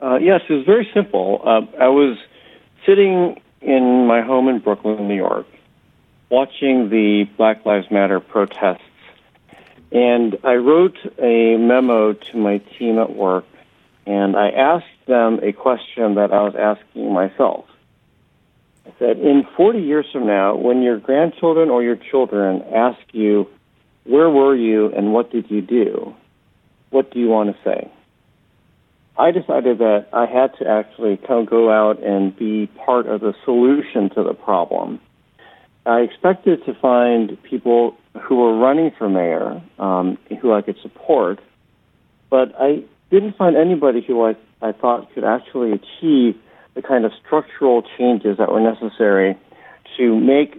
Uh, 0.00 0.18
yes, 0.20 0.42
it 0.48 0.52
was 0.52 0.66
very 0.66 0.88
simple. 0.92 1.40
Uh, 1.44 1.62
I 1.80 1.88
was 1.88 2.18
sitting 2.86 3.40
in 3.60 4.06
my 4.06 4.22
home 4.22 4.48
in 4.48 4.58
Brooklyn, 4.58 5.08
New 5.08 5.16
York, 5.16 5.46
watching 6.28 6.90
the 6.90 7.24
Black 7.36 7.64
Lives 7.64 7.90
Matter 7.90 8.20
protests, 8.20 8.82
and 9.92 10.36
I 10.44 10.54
wrote 10.56 10.98
a 11.18 11.56
memo 11.56 12.12
to 12.12 12.36
my 12.36 12.58
team 12.58 12.98
at 12.98 13.14
work, 13.14 13.46
and 14.06 14.36
I 14.36 14.50
asked 14.50 15.06
them 15.06 15.40
a 15.42 15.52
question 15.52 16.16
that 16.16 16.32
I 16.32 16.42
was 16.42 16.54
asking 16.56 17.12
myself. 17.12 17.66
I 18.86 18.92
said, 18.98 19.18
in 19.18 19.46
40 19.56 19.80
years 19.80 20.06
from 20.12 20.26
now, 20.26 20.56
when 20.56 20.82
your 20.82 20.98
grandchildren 20.98 21.70
or 21.70 21.82
your 21.82 21.96
children 21.96 22.62
ask 22.74 23.00
you, 23.12 23.48
where 24.04 24.28
were 24.28 24.54
you 24.54 24.92
and 24.92 25.14
what 25.14 25.30
did 25.30 25.50
you 25.50 25.62
do? 25.62 26.14
What 26.90 27.10
do 27.10 27.18
you 27.18 27.28
want 27.28 27.56
to 27.56 27.62
say? 27.64 27.90
I 29.16 29.30
decided 29.30 29.78
that 29.78 30.08
I 30.12 30.26
had 30.26 30.56
to 30.58 30.68
actually 30.68 31.16
kind 31.16 31.40
of 31.40 31.46
go 31.46 31.70
out 31.70 32.02
and 32.02 32.36
be 32.36 32.66
part 32.84 33.06
of 33.06 33.20
the 33.20 33.34
solution 33.44 34.10
to 34.10 34.24
the 34.24 34.34
problem. 34.34 35.00
I 35.86 36.00
expected 36.00 36.64
to 36.64 36.74
find 36.74 37.40
people 37.42 37.96
who 38.22 38.36
were 38.36 38.56
running 38.58 38.90
for 38.96 39.08
mayor 39.08 39.62
um, 39.78 40.18
who 40.40 40.52
I 40.52 40.62
could 40.62 40.76
support, 40.82 41.40
but 42.30 42.54
I 42.58 42.84
didn't 43.10 43.36
find 43.36 43.56
anybody 43.56 44.00
who 44.00 44.24
I, 44.24 44.36
I 44.60 44.72
thought 44.72 45.12
could 45.14 45.24
actually 45.24 45.72
achieve 45.72 46.36
the 46.74 46.82
kind 46.82 47.04
of 47.04 47.12
structural 47.24 47.82
changes 47.96 48.38
that 48.38 48.50
were 48.50 48.60
necessary 48.60 49.36
to 49.96 50.18
make 50.18 50.56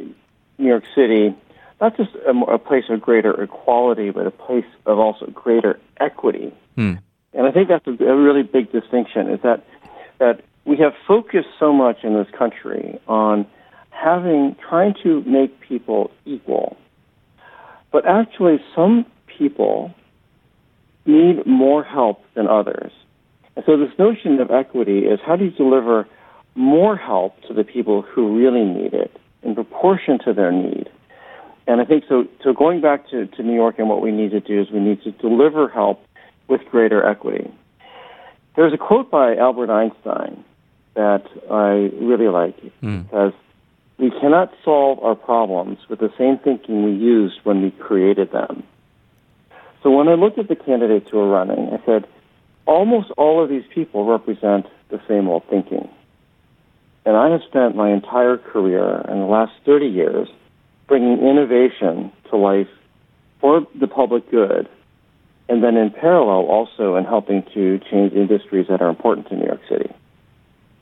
New 0.58 0.68
York 0.68 0.86
City 0.96 1.36
not 1.82 1.98
just 1.98 2.12
a, 2.26 2.32
a 2.54 2.58
place 2.58 2.86
of 2.90 3.02
greater 3.02 3.42
equality, 3.42 4.10
but 4.10 4.26
a 4.26 4.32
place 4.32 4.66
of 4.86 4.98
also 4.98 5.26
greater 5.28 5.80
equity. 6.00 6.54
Hmm. 6.76 6.94
And 7.36 7.46
I 7.46 7.52
think 7.52 7.68
that's 7.68 7.86
a, 7.86 7.92
really 7.92 8.44
big 8.44 8.72
distinction 8.72 9.30
is 9.30 9.42
that 9.44 9.66
that 10.20 10.42
we 10.64 10.78
have 10.78 10.94
focused 11.06 11.50
so 11.60 11.74
much 11.74 11.98
in 12.04 12.14
this 12.14 12.28
country 12.38 13.00
on 13.08 13.46
having 13.90 14.56
trying 14.68 14.96
to 15.04 15.22
make 15.24 15.60
people 15.60 16.12
equal. 16.26 16.78
But 17.92 18.06
actually 18.06 18.60
some 18.74 19.06
people 19.28 19.94
need 21.06 21.46
more 21.46 21.84
help 21.84 22.24
than 22.34 22.48
others. 22.48 22.92
And 23.56 23.66
so 23.66 23.78
this 23.78 23.92
notion 24.00 24.40
of 24.40 24.50
equity 24.50 25.00
is 25.00 25.20
how 25.26 25.36
do 25.36 25.46
you 25.46 25.52
deliver 25.52 26.08
more 26.56 26.96
help 26.96 27.40
to 27.48 27.54
the 27.54 27.64
people 27.64 28.02
who 28.02 28.38
really 28.38 28.64
need 28.66 28.94
it 28.94 29.16
in 29.44 29.56
proportion 29.56 30.20
to 30.26 30.34
their 30.34 30.52
need? 30.52 30.90
And 31.68 31.82
I 31.82 31.86
think 31.86 32.06
so 32.08 32.28
so 32.44 32.54
going 32.54 32.80
back 32.80 33.10
to, 33.10 33.26
to 33.28 33.44
New 33.44 33.56
York 33.56 33.76
and 33.78 33.90
what 33.90 34.02
we 34.02 34.12
need 34.12 34.32
to 34.32 34.40
do 34.40 34.62
is 34.62 34.72
we 34.72 34.80
need 34.80 35.04
to 35.04 35.12
deliver 35.12 35.68
help 35.68 36.02
with 36.48 36.62
greater 36.72 37.06
equity. 37.06 37.52
There's 38.56 38.74
a 38.74 38.78
quote 38.78 39.12
by 39.12 39.36
Albert 39.36 39.70
Einstein 39.70 40.44
that 40.96 41.26
I 41.52 41.92
really 42.04 42.28
like 42.28 42.58
mm. 42.82 43.04
because 43.04 43.34
we 43.98 44.12
cannot 44.12 44.54
solve 44.64 45.00
our 45.00 45.16
problems 45.16 45.78
with 45.90 46.00
the 46.00 46.12
same 46.18 46.38
thinking 46.38 46.84
we 46.84 46.92
used 46.92 47.40
when 47.44 47.62
we 47.62 47.72
created 47.72 48.32
them. 48.32 48.64
So 49.84 49.92
when 49.92 50.08
I 50.08 50.14
looked 50.14 50.40
at 50.40 50.48
the 50.48 50.56
candidates 50.56 51.10
who 51.12 51.18
were 51.18 51.30
running, 51.30 51.70
I 51.70 51.86
said, 51.86 52.08
almost 52.66 53.12
all 53.18 53.44
of 53.44 53.50
these 53.50 53.66
people 53.74 54.06
represent 54.06 54.66
the 54.90 55.02
same 55.08 55.28
old 55.28 55.44
thinking. 55.50 55.90
And 57.06 57.16
I 57.16 57.30
have 57.30 57.42
spent 57.48 57.76
my 57.76 57.92
entire 57.92 58.38
career 58.38 59.06
in 59.08 59.20
the 59.20 59.26
last 59.26 59.54
30 59.66 59.86
years 59.86 60.28
bringing 60.88 61.20
innovation 61.20 62.12
to 62.30 62.38
life 62.38 62.68
for 63.40 63.68
the 63.80 63.88
public 63.88 64.30
good 64.32 64.68
and 65.48 65.64
then 65.64 65.78
in 65.78 65.92
parallel 65.92 66.46
also 66.46 66.96
in 66.96 67.06
helping 67.06 67.44
to 67.54 67.80
change 67.92 68.14
industries 68.14 68.68
that 68.68 68.82
are 68.82 68.90
important 68.90 69.28
to 69.30 69.36
New 69.36 69.46
York 69.46 69.62
City. 69.70 69.94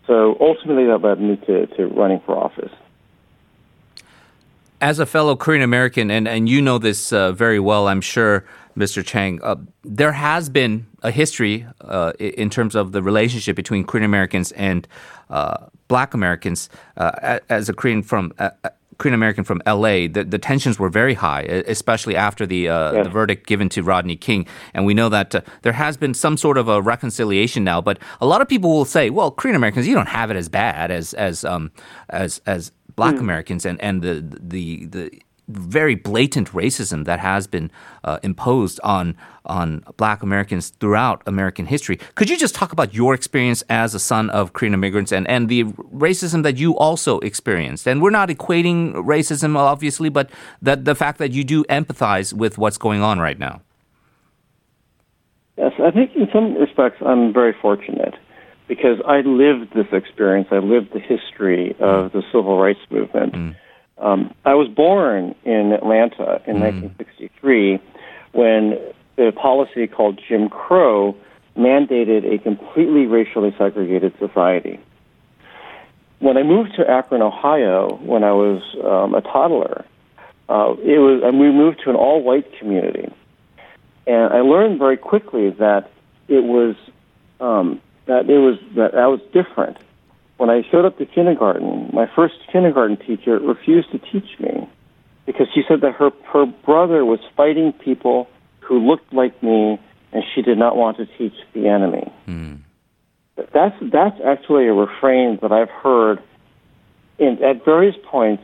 So 0.07 0.37
ultimately, 0.39 0.85
that 0.85 1.01
led 1.01 1.19
me 1.19 1.37
to, 1.47 1.67
to 1.67 1.87
running 1.87 2.21
for 2.25 2.37
office. 2.37 2.71
As 4.81 4.99
a 4.99 5.05
fellow 5.05 5.37
Korean 5.37 5.63
American, 5.63 6.11
and, 6.11 6.27
and 6.27 6.49
you 6.49 6.61
know 6.61 6.77
this 6.77 7.13
uh, 7.13 7.31
very 7.31 7.59
well, 7.59 7.87
I'm 7.87 8.01
sure, 8.01 8.43
Mr. 8.77 9.05
Chang, 9.05 9.39
uh, 9.41 9.55
there 9.83 10.11
has 10.11 10.49
been 10.49 10.87
a 11.03 11.11
history 11.11 11.65
uh, 11.81 12.11
in 12.19 12.49
terms 12.49 12.75
of 12.75 12.91
the 12.91 13.01
relationship 13.01 13.55
between 13.55 13.85
Korean 13.85 14.03
Americans 14.03 14.51
and 14.53 14.85
uh, 15.29 15.67
Black 15.87 16.13
Americans. 16.13 16.69
Uh, 16.97 17.39
as 17.49 17.69
a 17.69 17.73
Korean 17.73 18.03
from 18.03 18.33
uh, 18.39 18.49
Korean 18.97 19.13
American 19.13 19.43
from 19.43 19.61
LA, 19.65 20.07
the, 20.07 20.25
the 20.27 20.39
tensions 20.39 20.79
were 20.79 20.89
very 20.89 21.13
high, 21.13 21.41
especially 21.41 22.15
after 22.15 22.45
the, 22.45 22.69
uh, 22.69 22.93
yeah. 22.93 23.03
the 23.03 23.09
verdict 23.09 23.47
given 23.47 23.69
to 23.69 23.83
Rodney 23.83 24.15
King. 24.15 24.45
And 24.73 24.85
we 24.85 24.93
know 24.93 25.09
that 25.09 25.35
uh, 25.35 25.41
there 25.61 25.73
has 25.73 25.97
been 25.97 26.13
some 26.13 26.37
sort 26.37 26.57
of 26.57 26.67
a 26.67 26.81
reconciliation 26.81 27.63
now. 27.63 27.81
But 27.81 27.99
a 28.21 28.25
lot 28.25 28.41
of 28.41 28.47
people 28.47 28.69
will 28.71 28.85
say, 28.85 29.09
well, 29.09 29.31
Korean 29.31 29.55
Americans, 29.55 29.87
you 29.87 29.95
don't 29.95 30.09
have 30.09 30.31
it 30.31 30.37
as 30.37 30.49
bad 30.49 30.91
as, 30.91 31.13
as, 31.13 31.43
um, 31.43 31.71
as, 32.09 32.41
as 32.45 32.71
Black 32.95 33.19
Americans 33.19 33.65
and 33.65 33.81
and 33.81 34.01
the 34.01 34.23
the 34.39 34.85
the 34.85 35.21
very 35.47 35.95
blatant 35.95 36.51
racism 36.51 37.05
that 37.05 37.19
has 37.19 37.47
been 37.47 37.71
uh, 38.03 38.19
imposed 38.23 38.79
on 38.83 39.15
on 39.45 39.83
Black 39.97 40.23
Americans 40.23 40.69
throughout 40.69 41.21
American 41.27 41.65
history. 41.65 41.97
Could 42.15 42.29
you 42.29 42.37
just 42.37 42.55
talk 42.55 42.71
about 42.71 42.93
your 42.93 43.13
experience 43.13 43.61
as 43.69 43.93
a 43.93 43.99
son 43.99 44.29
of 44.29 44.53
Korean 44.53 44.73
immigrants 44.73 45.11
and 45.11 45.27
and 45.27 45.49
the 45.49 45.65
racism 45.65 46.43
that 46.43 46.57
you 46.57 46.77
also 46.77 47.19
experienced? 47.19 47.87
And 47.87 48.01
we're 48.01 48.09
not 48.09 48.29
equating 48.29 48.93
racism, 48.93 49.57
obviously, 49.57 50.09
but 50.09 50.29
that 50.61 50.85
the 50.85 50.95
fact 50.95 51.17
that 51.19 51.31
you 51.31 51.43
do 51.43 51.63
empathize 51.65 52.33
with 52.33 52.57
what's 52.57 52.77
going 52.77 53.01
on 53.01 53.19
right 53.19 53.37
now. 53.37 53.61
Yes, 55.57 55.73
I 55.79 55.91
think 55.91 56.15
in 56.15 56.27
some 56.33 56.55
respects 56.55 56.97
I'm 57.05 57.33
very 57.33 57.53
fortunate 57.61 58.15
because 58.67 58.97
I 59.05 59.21
lived 59.21 59.73
this 59.75 59.87
experience. 59.91 60.47
I 60.51 60.57
lived 60.59 60.93
the 60.93 60.99
history 60.99 61.75
of 61.79 62.11
the 62.11 62.23
civil 62.31 62.59
rights 62.59 62.79
movement. 62.89 63.33
Mm. 63.33 63.55
Um, 64.03 64.33
I 64.43 64.53
was 64.53 64.67
born 64.67 65.33
in 65.45 65.71
Atlanta 65.71 66.41
in 66.45 66.57
mm. 66.57 66.91
1963 66.99 67.79
when 68.33 68.77
the 69.15 69.31
policy 69.31 69.87
called 69.87 70.19
Jim 70.27 70.49
Crow 70.49 71.15
mandated 71.57 72.25
a 72.31 72.37
completely 72.39 73.05
racially 73.05 73.55
segregated 73.57 74.13
society. 74.19 74.79
When 76.19 76.37
I 76.37 76.43
moved 76.43 76.75
to 76.75 76.89
Akron, 76.89 77.21
Ohio, 77.21 77.95
when 78.03 78.25
I 78.25 78.33
was 78.33 78.61
um, 78.83 79.15
a 79.15 79.21
toddler, 79.21 79.85
uh, 80.49 80.75
it 80.83 80.99
was, 80.99 81.21
and 81.23 81.39
we 81.39 81.49
moved 81.51 81.81
to 81.85 81.89
an 81.89 81.95
all-white 81.95 82.57
community, 82.59 83.07
and 84.05 84.33
I 84.33 84.41
learned 84.41 84.79
very 84.79 84.97
quickly 84.97 85.51
that 85.51 85.89
it 86.27 86.43
was 86.43 86.75
um, 87.39 87.81
that 88.05 88.29
it 88.29 88.39
was 88.39 88.57
that 88.75 88.93
that 88.93 89.05
was 89.05 89.21
different 89.31 89.77
when 90.43 90.49
I 90.49 90.61
showed 90.69 90.83
up 90.83 90.97
to 90.97 91.05
kindergarten, 91.05 91.89
my 91.93 92.05
first 92.13 92.33
kindergarten 92.51 92.97
teacher 92.97 93.39
refused 93.39 93.89
to 93.93 93.97
teach 93.97 94.37
me 94.41 94.69
because 95.25 95.47
she 95.55 95.61
said 95.65 95.79
that 95.79 95.93
her 95.93 96.09
her 96.33 96.45
brother 96.45 97.05
was 97.05 97.19
fighting 97.37 97.71
people 97.71 98.27
who 98.59 98.77
looked 98.85 99.13
like 99.13 99.41
me, 99.41 99.79
and 100.11 100.21
she 100.35 100.41
did 100.41 100.57
not 100.57 100.75
want 100.75 100.97
to 100.97 101.05
teach 101.17 101.31
the 101.53 101.69
enemy. 101.69 102.11
Mm. 102.27 102.59
That's 103.37 103.75
that's 103.83 104.19
actually 104.25 104.67
a 104.67 104.73
refrain 104.73 105.39
that 105.41 105.53
I've 105.53 105.69
heard 105.69 106.21
in, 107.19 107.41
at 107.41 107.63
various 107.63 107.95
points 108.11 108.43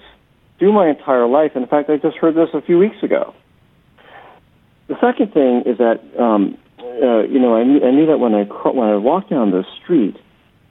through 0.58 0.72
my 0.72 0.88
entire 0.88 1.28
life. 1.28 1.52
In 1.54 1.68
fact, 1.68 1.90
I 1.90 1.98
just 1.98 2.16
heard 2.16 2.34
this 2.34 2.48
a 2.54 2.62
few 2.62 2.78
weeks 2.78 3.04
ago. 3.04 3.36
The 4.88 4.96
second 5.02 5.34
thing 5.34 5.64
is 5.66 5.78
that 5.80 6.00
um, 6.18 6.58
uh, 6.80 7.24
you 7.24 7.40
know 7.40 7.58
I 7.58 7.66
knew, 7.66 7.86
I 7.86 7.92
knew 7.92 8.06
that 8.06 8.20
when 8.20 8.34
I 8.34 8.44
when 8.44 8.88
I 8.88 8.96
walked 8.96 9.30
down 9.30 9.52
the 9.52 9.66
street 9.84 10.16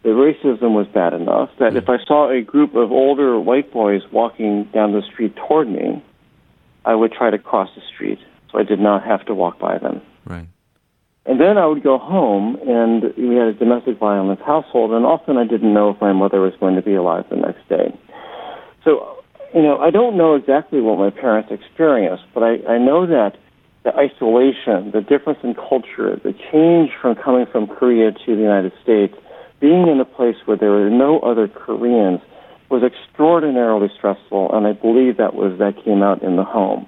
the 0.08 0.14
racism 0.14 0.72
was 0.72 0.86
bad 0.86 1.12
enough 1.12 1.50
that 1.58 1.76
if 1.76 1.86
I 1.86 1.98
mm. 1.98 2.06
saw 2.06 2.30
a 2.30 2.40
group 2.40 2.74
of 2.74 2.90
older 2.90 3.38
white 3.38 3.70
boys 3.70 4.00
walking 4.10 4.64
down 4.72 4.92
the 4.92 5.02
street 5.02 5.36
toward 5.36 5.68
me, 5.68 6.02
I 6.86 6.94
would 6.94 7.12
try 7.12 7.28
to 7.28 7.38
cross 7.38 7.68
the 7.76 7.82
street 7.94 8.18
so 8.50 8.58
I 8.58 8.62
did 8.62 8.80
not 8.80 9.04
have 9.04 9.26
to 9.26 9.34
walk 9.34 9.58
by 9.58 9.76
them. 9.76 10.00
Right. 10.24 10.48
And 11.26 11.38
then 11.38 11.58
I 11.58 11.66
would 11.66 11.82
go 11.82 11.98
home, 11.98 12.56
and 12.66 13.12
we 13.18 13.36
had 13.36 13.48
a 13.48 13.52
domestic 13.52 13.98
violence 13.98 14.40
household, 14.46 14.92
and 14.92 15.04
often 15.04 15.36
I 15.36 15.44
didn't 15.44 15.74
know 15.74 15.90
if 15.90 16.00
my 16.00 16.14
mother 16.14 16.40
was 16.40 16.54
going 16.58 16.76
to 16.76 16.82
be 16.82 16.94
alive 16.94 17.26
the 17.28 17.36
next 17.36 17.68
day. 17.68 17.94
So, 18.82 19.22
you 19.54 19.60
know, 19.60 19.76
I 19.76 19.90
don't 19.90 20.16
know 20.16 20.36
exactly 20.36 20.80
what 20.80 20.98
my 20.98 21.10
parents 21.10 21.50
experienced, 21.52 22.24
but 22.32 22.42
I, 22.42 22.64
I 22.66 22.78
know 22.78 23.06
that 23.06 23.36
the 23.84 23.94
isolation, 23.94 24.90
the 24.90 25.04
difference 25.06 25.40
in 25.42 25.54
culture, 25.54 26.16
the 26.16 26.32
change 26.50 26.92
from 27.02 27.14
coming 27.14 27.44
from 27.52 27.66
Korea 27.66 28.12
to 28.12 28.34
the 28.34 28.40
United 28.40 28.72
States 28.82 29.14
being 29.60 29.88
in 29.88 30.00
a 30.00 30.04
place 30.04 30.36
where 30.44 30.56
there 30.56 30.70
were 30.70 30.90
no 30.90 31.18
other 31.20 31.48
Koreans 31.48 32.20
was 32.70 32.82
extraordinarily 32.82 33.88
stressful, 33.96 34.50
and 34.52 34.66
I 34.66 34.72
believe 34.72 35.16
that 35.16 35.34
was 35.34 35.58
that 35.58 35.82
came 35.84 36.02
out 36.02 36.22
in 36.22 36.36
the 36.36 36.44
home. 36.44 36.86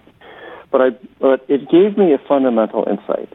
But 0.70 0.80
I, 0.80 0.90
but 1.18 1.44
it 1.48 1.68
gave 1.70 1.96
me 1.96 2.12
a 2.12 2.18
fundamental 2.18 2.86
insight 2.88 3.32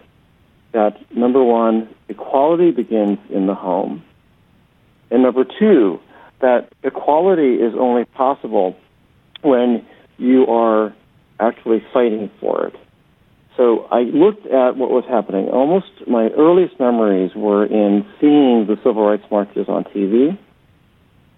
that 0.72 0.98
number 1.16 1.44
one, 1.44 1.90
equality 2.10 2.72
begins 2.72 3.18
in 3.30 3.48
the 3.48 3.56
home, 3.56 4.04
and 5.10 5.24
number 5.24 5.44
two, 5.44 6.00
that 6.42 6.70
equality 6.84 7.56
is 7.56 7.74
only 7.80 8.06
possible 8.06 8.76
when 9.42 9.86
you 10.18 10.46
are 10.48 10.94
actually 11.40 11.84
fighting 11.94 12.30
for 12.40 12.68
it. 12.68 12.76
So 13.58 13.88
I 13.92 14.02
looked 14.02 14.46
at 14.48 14.76
what 14.76 14.92
was 14.92 15.06
happening. 15.08 15.48
Almost 15.50 16.08
my 16.08 16.30
earliest 16.38 16.80
memories 16.80 17.32
were 17.36 17.66
in 17.66 18.06
seeing 18.20 18.68
the 18.68 18.76
civil 18.84 19.06
rights 19.06 19.24
marches 19.32 19.70
on 19.70 19.86
TV 19.86 20.38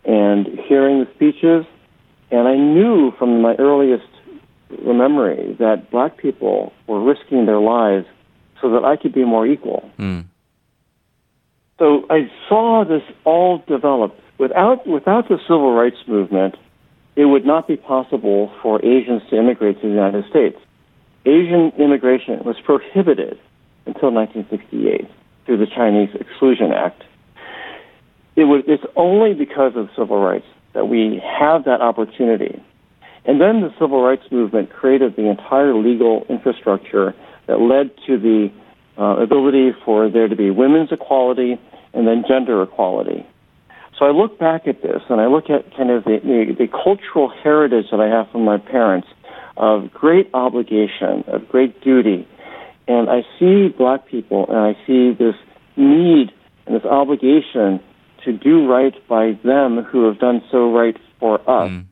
and 0.04 0.48
hearing 0.68 1.04
the 1.04 1.08
speeches. 1.14 1.66
And 2.32 2.48
I 2.48 2.56
knew 2.56 3.14
from 3.20 3.42
my 3.42 3.56
earliest 3.56 4.08
memory 4.84 5.56
that 5.60 5.92
black 5.92 6.18
people 6.18 6.74
were 6.88 7.04
risking 7.04 7.46
their 7.46 7.60
lives 7.60 8.06
so 8.62 8.72
that 8.72 8.84
I 8.84 8.96
could 8.96 9.14
be 9.14 9.24
more 9.24 9.46
equal. 9.46 9.90
Mm. 10.00 10.26
So 11.80 12.06
I 12.10 12.30
saw 12.50 12.84
this 12.84 13.04
all 13.24 13.64
develop. 13.68 14.18
Without, 14.40 14.88
without 14.88 15.30
the 15.30 15.38
civil 15.48 15.74
rights 15.74 15.98
movement, 16.08 16.56
it 17.16 17.26
would 17.26 17.46
not 17.46 17.68
be 17.68 17.78
possible 17.78 18.52
for 18.62 18.84
Asians 18.84 19.22
to 19.30 19.38
immigrate 19.38 19.82
to 19.82 19.88
the 19.88 19.94
United 19.94 20.26
States. 20.30 20.58
Asian 21.28 21.74
immigration 21.78 22.44
was 22.44 22.56
prohibited 22.64 23.38
until 23.86 24.12
1968 24.12 25.10
through 25.46 25.58
the 25.58 25.68
Chinese 25.68 26.10
Exclusion 26.16 26.72
Act. 26.72 27.04
It 28.36 28.46
was, 28.46 28.64
it's 28.68 28.84
only 28.96 29.34
because 29.34 29.76
of 29.76 29.90
civil 29.98 30.20
rights 30.20 30.46
that 30.74 30.88
we 30.88 31.22
have 31.40 31.66
that 31.66 31.82
opportunity. 31.82 32.64
And 33.26 33.42
then 33.42 33.62
the 33.62 33.74
civil 33.80 34.02
rights 34.02 34.24
movement 34.32 34.72
created 34.72 35.16
the 35.16 35.28
entire 35.30 35.74
legal 35.74 36.26
infrastructure 36.30 37.14
that 37.48 37.60
led 37.60 37.92
to 38.08 38.18
the 38.18 38.52
uh, 38.98 39.18
ability 39.18 39.72
for 39.84 40.10
there 40.10 40.28
to 40.28 40.36
be 40.36 40.50
women's 40.50 40.92
equality 40.92 41.60
and 41.94 42.08
then 42.08 42.24
gender 42.28 42.62
equality. 42.62 43.26
So 44.00 44.06
I 44.06 44.12
look 44.12 44.38
back 44.38 44.68
at 44.68 44.82
this 44.82 45.02
and 45.10 45.20
I 45.20 45.26
look 45.26 45.50
at 45.50 45.76
kind 45.76 45.90
of 45.90 46.04
the, 46.04 46.20
the, 46.24 46.56
the 46.58 46.68
cultural 46.68 47.30
heritage 47.30 47.88
that 47.92 48.00
I 48.00 48.08
have 48.08 48.30
from 48.32 48.46
my 48.46 48.58
parents 48.58 49.08
of 49.58 49.92
great 49.92 50.30
obligation, 50.34 51.24
of 51.28 51.48
great 51.50 51.82
duty. 51.82 52.28
And 52.88 53.10
I 53.10 53.24
see 53.40 53.68
black 53.70 54.08
people 54.08 54.46
and 54.48 54.58
I 54.58 54.74
see 54.86 55.12
this 55.12 55.36
need 55.76 56.32
and 56.66 56.76
this 56.76 56.86
obligation 56.86 57.82
to 58.24 58.34
do 58.34 58.68
right 58.68 58.94
by 59.08 59.38
them 59.44 59.84
who 59.84 60.06
have 60.06 60.20
done 60.20 60.42
so 60.52 60.72
right 60.72 60.98
for 61.20 61.40
us. 61.42 61.72
Mm. 61.72 61.86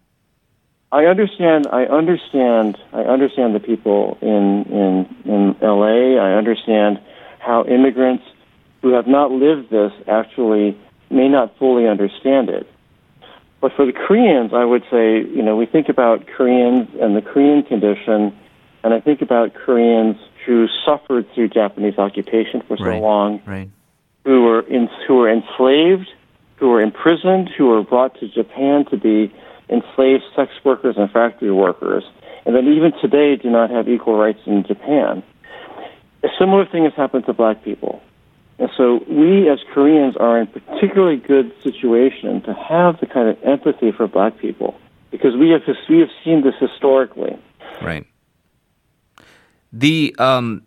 I 0.91 1.06
understand. 1.06 1.67
I 1.71 1.84
understand. 1.84 2.78
I 2.93 3.01
understand 3.01 3.56
the 3.56 3.60
people 3.60 4.17
in 4.21 4.63
in 4.71 5.15
in 5.25 5.56
L.A. 5.62 6.17
I 6.19 6.38
understand 6.38 7.01
how 7.39 7.65
immigrants 7.65 8.23
who 8.82 8.93
have 8.93 9.08
not 9.08 9.32
lived 9.32 9.71
this 9.71 9.91
actually 10.08 10.78
may 11.10 11.28
not 11.28 11.58
fully 11.58 11.88
understand 11.88 12.49
it. 12.49 12.67
But 13.62 13.72
for 13.76 13.86
the 13.86 13.94
Koreans, 13.94 14.52
I 14.54 14.63
would 14.63 14.84
say, 14.91 15.18
you 15.18 15.41
know, 15.41 15.56
we 15.56 15.65
think 15.65 15.89
about 15.89 16.28
Koreans 16.28 16.89
and 17.02 17.15
the 17.15 17.22
Korean 17.22 17.63
condition, 17.63 18.36
and 18.84 18.94
I 18.94 19.00
think 19.00 19.22
about 19.22 19.54
Koreans 19.54 20.18
who 20.46 20.68
suffered 20.86 21.26
through 21.34 21.50
Japanese 21.50 21.98
occupation 21.98 22.62
for 22.68 22.78
so 22.78 22.84
right, 22.84 23.02
long, 23.02 23.41
right. 23.46 23.70
who 24.24 24.44
were 24.44 24.62
in, 24.62 24.88
who 25.08 25.15
were 25.15 25.32
enslaved, 25.32 26.10
who 26.58 26.70
were 26.70 26.82
imprisoned, 26.82 27.50
who 27.58 27.68
were 27.68 27.84
brought 27.84 28.20
to 28.20 28.28
Japan 28.28 28.86
to 28.91 28.98
be 28.98 29.34
enslaved 29.70 30.24
sex 30.36 30.52
workers 30.63 30.96
and 30.98 31.10
factory 31.12 31.52
workers, 31.52 32.04
and 32.46 32.56
then 32.56 32.68
even 32.68 32.91
today 33.02 33.36
do 33.36 33.50
not 33.50 33.72
have 33.72 33.89
equal 33.89 34.18
rights 34.18 34.39
in 34.46 34.63
Japan. 34.68 35.24
A 36.24 36.28
similar 36.39 36.65
thing 36.65 36.84
has 36.84 36.94
happened 36.94 37.26
to 37.26 37.34
black 37.34 37.63
people. 37.63 38.02
And 38.58 38.70
so 38.78 39.04
we 39.08 39.50
as 39.50 39.60
Koreans 39.74 40.15
are 40.18 40.39
in 40.39 40.48
particularly 40.48 41.18
good 41.18 41.52
situation 41.62 42.41
to 42.44 42.54
have 42.54 43.00
the 43.00 43.06
kind 43.06 43.28
of 43.30 43.38
empathy 43.44 43.91
for 43.91 44.08
black 44.08 44.38
people 44.38 44.80
because 45.12 45.36
we 45.36 45.50
have, 45.50 45.62
we 45.89 46.00
have 46.00 46.10
seen 46.24 46.41
this 46.41 46.56
historically. 46.60 47.38
Right. 47.82 48.06
The 49.74 50.15
um, 50.20 50.63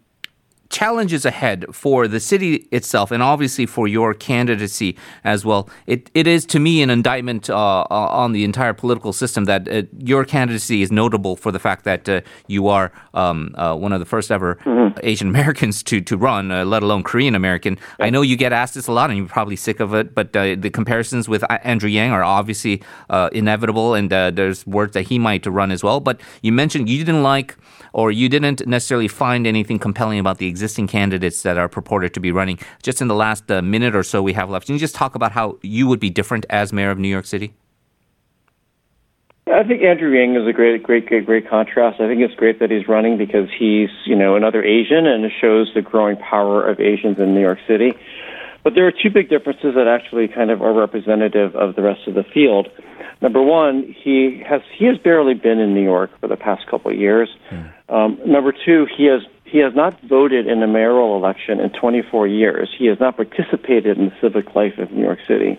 challenges 0.70 1.24
ahead 1.24 1.64
for 1.72 2.07
the 2.07 2.20
city 2.20 2.68
itself 2.70 3.11
and 3.11 3.22
obviously 3.22 3.66
for 3.66 3.88
your 3.88 4.12
candidacy 4.14 4.96
as 5.24 5.44
well. 5.44 5.68
It, 5.87 6.11
it 6.14 6.26
is 6.26 6.44
to 6.46 6.59
me 6.59 6.83
an 6.83 6.90
indictment 6.90 7.48
uh, 7.48 7.81
uh, 7.81 7.87
on 7.90 8.33
the 8.33 8.44
entire 8.44 8.74
political 8.74 9.12
system 9.12 9.44
that 9.44 9.68
uh, 9.68 9.83
your 9.98 10.24
candidacy 10.24 10.83
is 10.83 10.92
notable 10.92 11.37
for 11.37 11.50
the 11.52 11.59
fact 11.59 11.85
that 11.85 12.09
uh, 12.09 12.20
you 12.46 12.68
are 12.68 12.92
um, 13.14 13.54
uh, 13.57 13.74
one 13.74 13.92
of 13.92 14.00
the 14.00 14.07
first 14.07 14.31
ever 14.31 14.57
mm-hmm. 14.57 14.98
Asian 15.02 15.28
Americans 15.28 15.83
to, 15.85 16.00
to 16.00 16.16
run, 16.16 16.50
uh, 16.50 16.64
let 16.64 16.83
alone 16.83 17.02
Korean 17.02 17.35
American. 17.35 17.78
I 17.98 18.11
know 18.11 18.22
you 18.22 18.37
get 18.37 18.52
asked 18.52 18.74
this 18.74 18.88
a 18.88 18.92
lot 18.92 19.11
and 19.11 19.18
you're 19.18 19.28
probably 19.28 19.57
sick 19.57 19.81
of 19.81 19.94
it, 19.94 20.14
but 20.14 20.33
the 20.33 20.70
comparisons 20.72 21.28
with 21.28 21.44
Andrew 21.64 21.88
Yang 21.88 22.11
are 22.12 22.24
obviously 22.24 22.83
inevitable 23.33 23.94
and 23.94 24.11
there's 24.11 24.66
words 24.66 24.92
that 24.92 25.02
he 25.02 25.18
might 25.18 25.46
run 25.46 25.70
as 25.70 25.83
well. 25.83 26.00
But 26.00 26.20
you 26.42 26.52
mentioned 26.52 26.88
you 26.88 26.98
didn't 27.04 27.22
like 27.22 27.57
or 27.92 28.11
you 28.11 28.28
didn't 28.28 28.66
necessarily 28.66 29.09
find 29.09 29.46
anything 29.46 29.78
compelling 29.78 30.18
about 30.18 30.38
the 30.38 30.46
existing 30.58 30.88
candidates 30.88 31.42
that 31.42 31.56
are 31.56 31.68
purported 31.68 32.12
to 32.14 32.20
be 32.20 32.32
running. 32.32 32.58
Just 32.82 33.00
in 33.00 33.06
the 33.06 33.14
last 33.14 33.48
uh, 33.48 33.62
minute 33.62 33.94
or 33.94 34.02
so 34.02 34.22
we 34.22 34.32
have 34.32 34.50
left, 34.50 34.66
can 34.66 34.74
you 34.74 34.80
just 34.80 34.96
talk 34.96 35.14
about 35.14 35.30
how 35.30 35.56
you 35.62 35.86
would 35.86 36.00
be 36.00 36.10
different 36.10 36.44
as 36.50 36.72
mayor 36.72 36.90
of 36.90 36.98
New 36.98 37.08
York 37.08 37.26
City? 37.26 37.54
I 39.46 39.62
think 39.62 39.82
Andrew 39.82 40.10
Yang 40.10 40.42
is 40.42 40.48
a 40.48 40.52
great, 40.52 40.82
great, 40.82 41.06
great, 41.06 41.24
great 41.24 41.48
contrast. 41.48 42.00
I 42.00 42.08
think 42.08 42.20
it's 42.20 42.34
great 42.34 42.58
that 42.58 42.70
he's 42.70 42.86
running 42.88 43.16
because 43.16 43.48
he's, 43.56 43.88
you 44.04 44.16
know, 44.16 44.34
another 44.34 44.62
Asian 44.62 45.06
and 45.06 45.24
it 45.24 45.32
shows 45.40 45.70
the 45.74 45.80
growing 45.80 46.16
power 46.16 46.68
of 46.68 46.80
Asians 46.80 47.18
in 47.18 47.34
New 47.34 47.40
York 47.40 47.58
City. 47.66 47.92
But 48.64 48.74
there 48.74 48.86
are 48.86 48.92
two 48.92 49.10
big 49.10 49.30
differences 49.30 49.74
that 49.76 49.86
actually 49.86 50.28
kind 50.28 50.50
of 50.50 50.60
are 50.60 50.74
representative 50.74 51.54
of 51.54 51.76
the 51.76 51.82
rest 51.82 52.06
of 52.08 52.14
the 52.14 52.24
field. 52.24 52.68
Number 53.22 53.42
one, 53.42 53.94
he 54.04 54.42
has 54.46 54.60
he 54.76 54.84
has 54.84 54.98
barely 54.98 55.34
been 55.34 55.58
in 55.58 55.74
New 55.74 55.82
York 55.82 56.10
for 56.20 56.28
the 56.28 56.36
past 56.36 56.66
couple 56.66 56.90
of 56.90 56.98
years. 56.98 57.28
Mm. 57.50 57.72
Um, 57.88 58.18
number 58.26 58.52
two, 58.52 58.86
he 58.96 59.06
has 59.06 59.22
he 59.50 59.58
has 59.58 59.74
not 59.74 60.00
voted 60.02 60.46
in 60.46 60.62
a 60.62 60.66
mayoral 60.66 61.16
election 61.16 61.61
in 61.61 61.70
24 61.70 62.26
years. 62.26 62.68
He 62.76 62.87
has 62.87 63.00
not 63.00 63.16
participated 63.16 63.98
in 63.98 64.06
the 64.06 64.14
civic 64.20 64.54
life 64.54 64.78
of 64.78 64.92
New 64.92 65.02
York 65.02 65.20
City. 65.26 65.58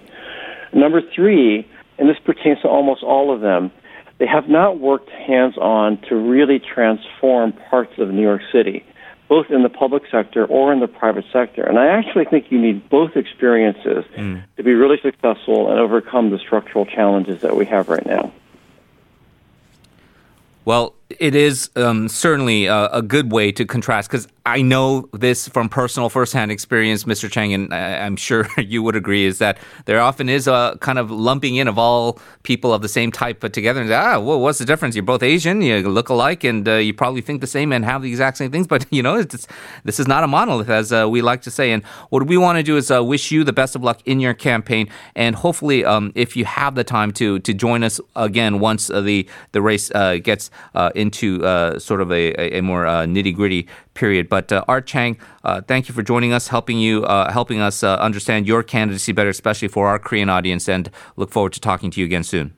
Number 0.74 1.02
three, 1.02 1.68
and 1.98 2.08
this 2.08 2.20
pertains 2.24 2.62
to 2.62 2.68
almost 2.68 3.04
all 3.04 3.34
of 3.34 3.42
them, 3.42 3.72
they 4.20 4.28
have 4.28 4.48
not 4.48 4.80
worked 4.80 5.10
hands 5.10 5.58
on 5.58 5.98
to 6.10 6.16
really 6.16 6.60
transform 6.60 7.54
parts 7.54 7.94
of 7.98 8.10
New 8.10 8.22
York 8.22 8.42
City, 8.52 8.86
both 9.28 9.50
in 9.50 9.64
the 9.64 9.70
public 9.70 10.04
sector 10.12 10.46
or 10.46 10.72
in 10.72 10.82
the 10.82 10.88
private 10.88 11.26
sector. 11.34 11.64
And 11.64 11.80
I 11.80 11.88
actually 11.88 12.26
think 12.26 12.52
you 12.52 12.60
need 12.60 12.90
both 12.90 13.16
experiences 13.16 14.06
mm. 14.16 14.44
to 14.58 14.64
be 14.64 14.74
really 14.74 15.00
successful 15.02 15.72
and 15.72 15.80
overcome 15.80 16.30
the 16.30 16.38
structural 16.38 16.86
challenges 16.86 17.42
that 17.42 17.56
we 17.56 17.66
have 17.66 17.90
right 17.90 18.06
now. 18.06 18.32
Well, 20.66 20.94
it 21.10 21.34
is 21.34 21.72
um, 21.76 22.08
certainly 22.08 22.68
a, 22.68 22.88
a, 22.88 23.02
good 23.02 23.32
way 23.32 23.52
to 23.52 23.66
contrast 23.66 24.10
because 24.10 24.28
I 24.46 24.62
know 24.62 25.10
this 25.12 25.48
from 25.48 25.68
personal 25.68 26.08
firsthand 26.10 26.52
experience, 26.52 27.06
Mr. 27.06 27.30
Chang, 27.30 27.54
and 27.54 27.74
I'm 27.74 28.16
sure 28.16 28.48
you 28.58 28.84
would 28.84 28.96
agree, 28.96 29.26
is 29.26 29.40
that 29.40 29.58
there 29.86 30.00
often 30.00 30.30
is 30.30 30.48
a 30.48 30.78
kind 30.82 31.00
of 31.00 31.10
lumping 31.10 31.56
in 31.56 31.68
of 31.68 31.80
all 31.80 32.20
people 32.44 32.72
of 32.74 32.84
the 32.84 32.88
same 32.88 33.12
type 33.12 33.40
put 33.40 33.54
together 33.54 33.82
and 33.82 33.92
ah, 33.92 34.20
well, 34.20 34.40
what's 34.40 34.60
the 34.60 34.66
difference? 34.66 34.96
You're 34.96 35.04
both 35.04 35.24
Asian, 35.24 35.62
you 35.62 35.88
look 35.88 36.10
alike, 36.10 36.44
and 36.44 36.68
uh, 36.68 36.76
you 36.76 36.94
probably 36.94 37.22
think 37.22 37.42
the 37.42 37.48
same 37.48 37.74
and 37.74 37.84
have 37.86 38.04
the 38.04 38.10
exact 38.10 38.38
same 38.38 38.52
things, 38.52 38.68
but 38.74 38.86
you 38.92 39.02
know, 39.02 39.24
this 39.24 40.00
is 40.00 40.08
not 40.08 40.24
a 40.24 40.28
monolith, 40.28 40.70
as 40.70 40.94
uh, 40.94 41.08
we 41.10 41.22
like 41.22 41.42
to 41.42 41.52
say. 41.52 41.72
And 41.72 41.84
what 42.10 42.28
we 42.28 42.38
want 42.38 42.58
to 42.58 42.64
do 42.64 42.78
is 42.78 42.92
uh, 42.92 43.04
wish 43.04 43.32
you 43.32 43.44
the 43.44 43.54
best 43.54 43.76
of 43.76 43.84
luck 43.84 44.00
in 44.06 44.20
your 44.20 44.36
campaign, 44.36 44.90
and 45.16 45.36
hopefully, 45.36 45.84
um, 45.84 46.12
if 46.14 46.36
you 46.36 46.46
have 46.46 46.76
the 46.76 46.84
time 46.84 47.12
to 47.14 47.40
to 47.40 47.54
join 47.54 47.84
us 47.84 48.00
again 48.16 48.60
once 48.60 48.92
uh, 48.92 49.02
the 49.02 49.28
the 49.54 49.62
race 49.62 49.92
uh, 49.96 50.18
gets 50.18 50.52
uh, 50.76 50.92
into 51.00 51.44
uh, 51.46 51.80
sort 51.80 52.02
of 52.02 52.12
a, 52.12 52.58
a 52.58 52.62
more 52.62 52.86
uh, 52.86 53.06
nitty 53.06 53.34
gritty 53.34 53.68
period. 53.94 54.30
But 54.30 54.52
uh, 54.52 54.64
Art 54.68 54.86
Chang, 54.86 55.18
uh, 55.44 55.62
thank 55.62 55.88
you 55.88 55.96
for 55.96 56.04
joining 56.04 56.34
us, 56.34 56.50
helping 56.50 56.78
you, 56.78 57.04
uh, 57.06 57.32
helping 57.32 57.62
us 57.62 57.84
understand 57.84 58.48
your 58.48 58.62
candidacy 58.62 59.12
better, 59.12 59.30
especially 59.30 59.70
for 59.70 59.88
our 59.88 59.98
Korean 59.98 60.30
audience, 60.30 60.68
and 60.70 60.92
look 61.16 61.32
forward 61.32 61.54
to 61.54 61.60
talking 61.60 61.90
to 61.92 62.00
you 62.00 62.06
again 62.06 62.24
soon. 62.24 62.54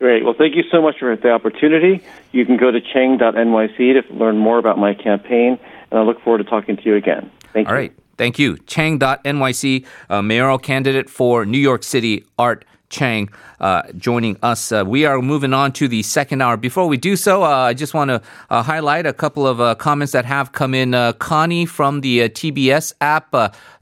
Great. 0.00 0.24
Well, 0.24 0.34
thank 0.36 0.54
you 0.54 0.62
so 0.70 0.80
much 0.80 0.98
for 1.00 1.16
the 1.16 1.30
opportunity. 1.30 2.02
You 2.32 2.46
can 2.46 2.56
go 2.56 2.70
to 2.70 2.80
chang.nyc 2.80 3.76
to 3.76 4.14
learn 4.14 4.38
more 4.38 4.58
about 4.58 4.78
my 4.78 4.94
campaign, 4.94 5.58
and 5.90 6.00
I 6.00 6.02
look 6.02 6.20
forward 6.22 6.38
to 6.38 6.44
talking 6.44 6.76
to 6.76 6.82
you 6.84 6.94
again. 6.94 7.30
Thank 7.52 7.66
you. 7.66 7.70
All 7.70 7.78
right. 7.78 7.92
Thank 8.16 8.38
you. 8.38 8.56
Chang.nyc, 8.58 9.86
mayoral 10.24 10.58
candidate 10.58 11.08
for 11.08 11.44
New 11.44 11.58
York 11.58 11.82
City, 11.82 12.24
Art 12.38 12.64
Chang 12.90 13.28
uh, 13.60 13.82
joining 13.96 14.36
us. 14.42 14.72
Uh, 14.72 14.84
we 14.86 15.04
are 15.04 15.20
moving 15.20 15.52
on 15.52 15.72
to 15.72 15.88
the 15.88 16.02
second 16.02 16.40
hour. 16.40 16.56
Before 16.56 16.86
we 16.86 16.96
do 16.96 17.16
so, 17.16 17.42
uh, 17.42 17.48
I 17.48 17.74
just 17.74 17.94
want 17.94 18.08
to 18.08 18.22
uh, 18.50 18.62
highlight 18.62 19.06
a 19.06 19.12
couple 19.12 19.46
of 19.46 19.60
uh, 19.60 19.74
comments 19.74 20.12
that 20.12 20.24
have 20.24 20.52
come 20.52 20.74
in. 20.74 20.94
Uh, 20.94 21.12
Connie 21.14 21.66
from 21.66 22.00
the 22.00 22.28
TBS 22.28 22.92
app, 23.00 23.34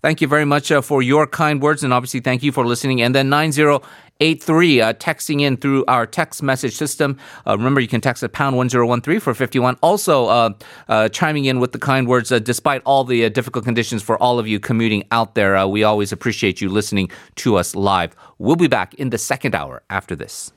thank 0.03 0.21
you 0.21 0.29
very 0.29 0.45
much 0.45 0.73
for 0.83 1.03
your 1.03 1.27
kind 1.27 1.63
words, 1.63 1.85
and 1.85 1.93
obviously 1.93 2.21
thank 2.21 2.43
you 2.43 2.53
for 2.53 2.67
listening. 2.67 3.03
And 3.03 3.15
then 3.15 3.29
90 3.29 3.81
83 4.21 4.81
uh, 4.81 4.93
texting 4.95 5.41
in 5.41 5.57
through 5.57 5.85
our 5.87 6.07
text 6.07 6.43
message 6.43 6.75
system. 6.75 7.19
Uh, 7.47 7.57
remember, 7.57 7.81
you 7.81 7.89
can 7.89 8.01
text 8.01 8.23
at 8.23 8.33
pound 8.33 8.57
1013 8.57 9.21
for 9.21 9.35
51. 9.35 9.77
Also, 9.83 10.27
uh, 10.27 10.51
uh, 10.89 11.09
chiming 11.09 11.45
in 11.45 11.61
with 11.61 11.73
the 11.73 11.79
kind 11.79 12.09
words, 12.09 12.33
uh, 12.33 12.39
despite 12.39 12.83
all 12.85 13.05
the 13.05 13.25
uh, 13.25 13.29
difficult 13.29 13.65
conditions 13.65 14.03
for 14.03 14.21
all 14.23 14.39
of 14.39 14.49
you 14.49 14.59
commuting 14.61 15.05
out 15.11 15.35
there, 15.35 15.67
we 15.67 15.83
always 15.85 16.13
appreciate 16.13 16.61
you 16.61 16.69
listening 16.69 17.11
to 17.37 17.57
us 17.57 17.75
live. 17.75 18.15
We'll 18.39 18.57
be 18.57 18.69
back 18.69 18.95
in 18.95 19.11
the 19.11 19.19
second 19.19 19.55
hour 19.55 19.83
after 19.91 20.17
this. 20.17 20.53